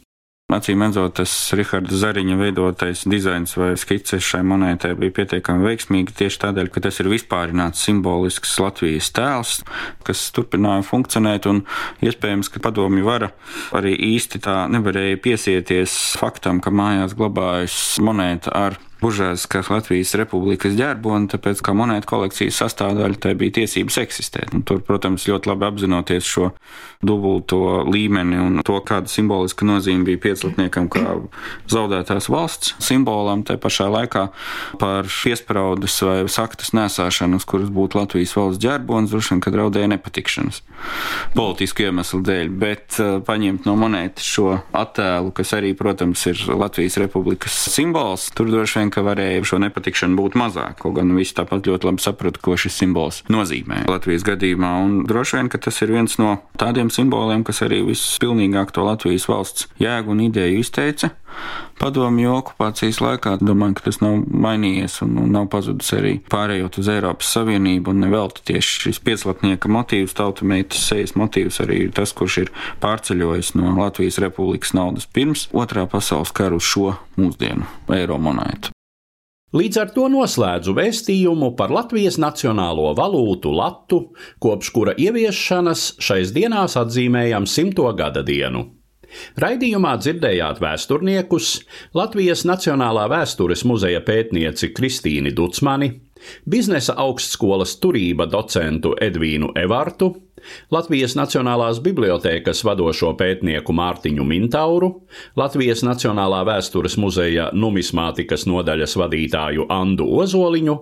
Acīm 0.50 0.82
redzot, 0.82 1.14
tas 1.20 1.32
Raharda 1.54 1.94
Zariņa 1.94 2.36
veidotais 2.40 3.04
dizains 3.06 3.52
vai 3.54 3.76
skices 3.78 4.26
šai 4.26 4.40
monētai 4.50 4.96
bija 4.98 5.14
pietiekami 5.20 5.68
veiksmīgi 5.68 6.16
tieši 6.24 6.42
tādēļ, 6.42 6.72
ka 6.74 6.82
tas 6.88 6.98
ir 7.04 7.12
vispārināts 7.12 7.84
simbolisks 7.86 8.56
Latvijas 8.58 9.12
tēls, 9.14 9.60
kas 10.08 10.24
turpināja 10.34 10.82
funkcionēt, 10.90 11.46
un 11.52 11.62
iespējams, 12.02 12.50
ka 12.50 12.64
padomju 12.66 13.06
vara 13.06 13.30
arī 13.78 13.94
īsti 14.10 14.42
tā 14.50 14.64
nevarēja 14.74 15.22
piesieties 15.22 16.00
faktam, 16.18 16.64
ka 16.66 16.74
mājās 16.74 17.14
glabājas 17.20 17.78
monēta 18.02 18.50
ar 18.58 18.82
Buržāzijas 19.00 19.70
Latvijas 19.72 20.14
Republikas 20.20 20.76
ģerboni, 20.76 21.30
tāpēc 21.32 21.62
kā 21.64 21.74
monētu 21.78 22.10
kolekcijas 22.10 22.60
sastāvdaļa 22.64 23.22
tai 23.24 23.34
bija 23.40 23.60
tiesības 23.62 24.00
eksistēt. 24.04 24.54
Un 24.56 24.66
tur, 24.68 24.82
protams, 24.86 25.28
ļoti 25.30 25.52
labi 25.52 25.68
apzinoties 25.70 26.28
šo 26.28 26.50
dubulto 27.06 27.86
līmeni 27.88 28.40
un 28.44 28.60
to, 28.66 28.76
kāda 28.84 29.08
simboliska 29.08 29.68
nozīme 29.68 30.04
bija 30.08 30.20
pieclatniekam 30.28 30.90
kā 30.92 31.16
zaudētās 31.72 32.28
valsts 32.32 32.76
simbolam, 32.84 33.46
tai 33.48 33.56
pašā 33.62 33.88
laikā 33.88 34.26
par 34.82 35.08
piespraudas 35.08 35.96
vai 36.04 36.18
saktas 36.32 36.74
nesāšanu, 36.76 37.40
uz 37.40 37.48
kuras 37.48 37.72
būtu 37.72 38.02
Latvijas 38.02 38.36
valsts 38.36 38.64
ģerbonis, 38.64 39.14
droši 39.14 39.36
vien, 39.36 39.44
kad 39.46 39.56
draudēja 39.56 39.94
nepatikšanas 39.96 40.62
politisku 41.36 41.86
iemeslu 41.88 42.22
dēļ, 42.26 42.52
bet 42.60 43.00
uh, 43.00 43.18
paņemt 43.26 43.68
no 43.68 43.76
monētas 43.80 44.28
šo 44.28 44.58
attēlu, 44.76 45.32
kas 45.36 45.54
arī, 45.58 45.74
protams, 45.78 46.24
ir 46.32 46.42
Latvijas 46.52 47.00
Republikas 47.02 47.56
simbols, 47.72 48.30
tur 48.36 48.52
droši 48.52 48.82
vien 48.82 48.89
vien, 48.90 48.94
ka 48.94 49.04
varēja 49.06 49.46
šo 49.46 49.60
nepatikšanu 49.62 50.18
būt 50.18 50.36
mazāk. 50.36 50.80
Kaut 50.82 50.98
gan 50.98 51.14
visi 51.16 51.36
tāpat 51.36 51.68
ļoti 51.68 51.86
labi 51.86 52.02
saprata, 52.02 52.40
ko 52.42 52.58
šis 52.58 52.78
simbols 52.82 53.24
nozīmē 53.30 53.88
Latvijas 53.90 54.26
gadījumā. 54.26 54.84
Un 54.84 55.06
droši 55.06 55.38
vien, 55.38 55.50
ka 55.50 55.58
tas 55.58 55.82
ir 55.82 55.94
viens 55.94 56.18
no 56.20 56.40
tādiem 56.58 56.90
simboliem, 56.90 57.44
kas 57.44 57.62
arī 57.62 57.84
vispilnīgāk 57.88 58.72
to 58.72 58.84
Latvijas 58.84 59.28
valsts 59.30 59.68
jēgu 59.80 60.12
un 60.12 60.22
ideju 60.30 60.60
izteica. 60.60 61.12
Padomju 61.80 62.34
okupācijas 62.34 63.00
laikā 63.00 63.38
domāju, 63.40 63.78
ka 63.78 63.86
tas 63.86 64.02
nav 64.02 64.26
mainījies 64.28 64.98
un, 65.06 65.14
un 65.22 65.30
nav 65.32 65.48
pazudis 65.54 65.94
arī 65.96 66.16
pārējot 66.32 66.80
uz 66.82 66.90
Eiropas 66.92 67.30
Savienību. 67.38 67.94
Nevelti 67.96 68.44
tieši 68.50 68.88
šis 68.88 69.00
pieclatnieka 69.06 69.72
motīvs, 69.72 70.18
tautameitas 70.18 70.90
sejas 70.90 71.16
motīvs 71.20 71.62
arī 71.64 71.86
ir 71.86 71.94
tas, 71.96 72.12
kurš 72.18 72.42
ir 72.44 72.52
pārceļojis 72.84 73.54
no 73.60 73.78
Latvijas 73.78 74.20
Republikas 74.24 74.76
naudas 74.76 75.08
pirms 75.08 75.48
otrā 75.56 75.86
pasaules 75.88 76.36
kara 76.36 76.60
uz 76.60 76.68
šo 76.68 76.98
mūsdienu 77.20 77.70
eiro 77.96 78.20
monētu. 78.20 78.74
Līdz 79.50 79.78
ar 79.82 79.88
to 79.96 80.04
noslēdzu 80.14 80.76
vēstījumu 80.78 81.56
par 81.58 81.72
Latvijas 81.74 82.20
nacionālo 82.22 82.92
valūtu 82.94 83.50
latu, 83.50 83.98
kopš 84.38 84.70
kura 84.76 84.94
ieviešanas 84.94 85.96
šais 86.06 86.36
dienās 86.36 86.78
atzīmējam 86.78 87.48
simto 87.50 87.88
gada 87.98 88.22
dienu. 88.22 88.68
Raidījumā 89.42 89.96
dzirdējāt 89.98 90.62
vēsturniekus 90.62 91.48
Latvijas 91.98 92.44
Nacionālā 92.46 93.08
vēstures 93.10 93.66
muzeja 93.66 94.04
pētnieci 94.06 94.70
Kristīni 94.78 95.34
Ducmani, 95.34 95.96
biznesa 96.50 96.96
augstskolas 96.98 97.76
turība 97.84 98.28
docentu 98.30 98.96
Edvīnu 99.02 99.54
Evartu, 99.60 100.16
Latvijas 100.72 101.16
Nacionālās 101.18 101.82
bibliotēkas 101.84 102.64
vadošo 102.68 103.12
pētnieku 103.20 103.74
Mārtiņu 103.76 104.26
Mintauru, 104.28 104.92
Latvijas 105.40 105.84
Nacionālā 105.86 106.42
vēstures 106.48 106.98
muzeja 107.02 107.50
numismātikas 107.54 108.48
nodaļas 108.50 108.96
vadītāju 109.02 109.68
Andu 109.74 110.08
Ozoliņu 110.22 110.78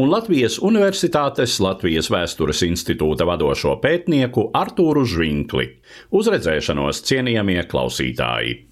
un 0.00 0.12
Latvijas 0.12 0.58
Universitātes 0.62 1.58
Latvijas 1.62 2.10
Vēstures 2.12 2.64
institūta 2.68 3.28
vadošo 3.28 3.76
pētnieku 3.84 4.50
Artūru 4.56 5.06
Žvinkli. 5.08 5.68
Uz 6.16 6.32
redzēšanos, 6.32 7.04
cienījamie 7.08 7.62
klausītāji! 7.68 8.71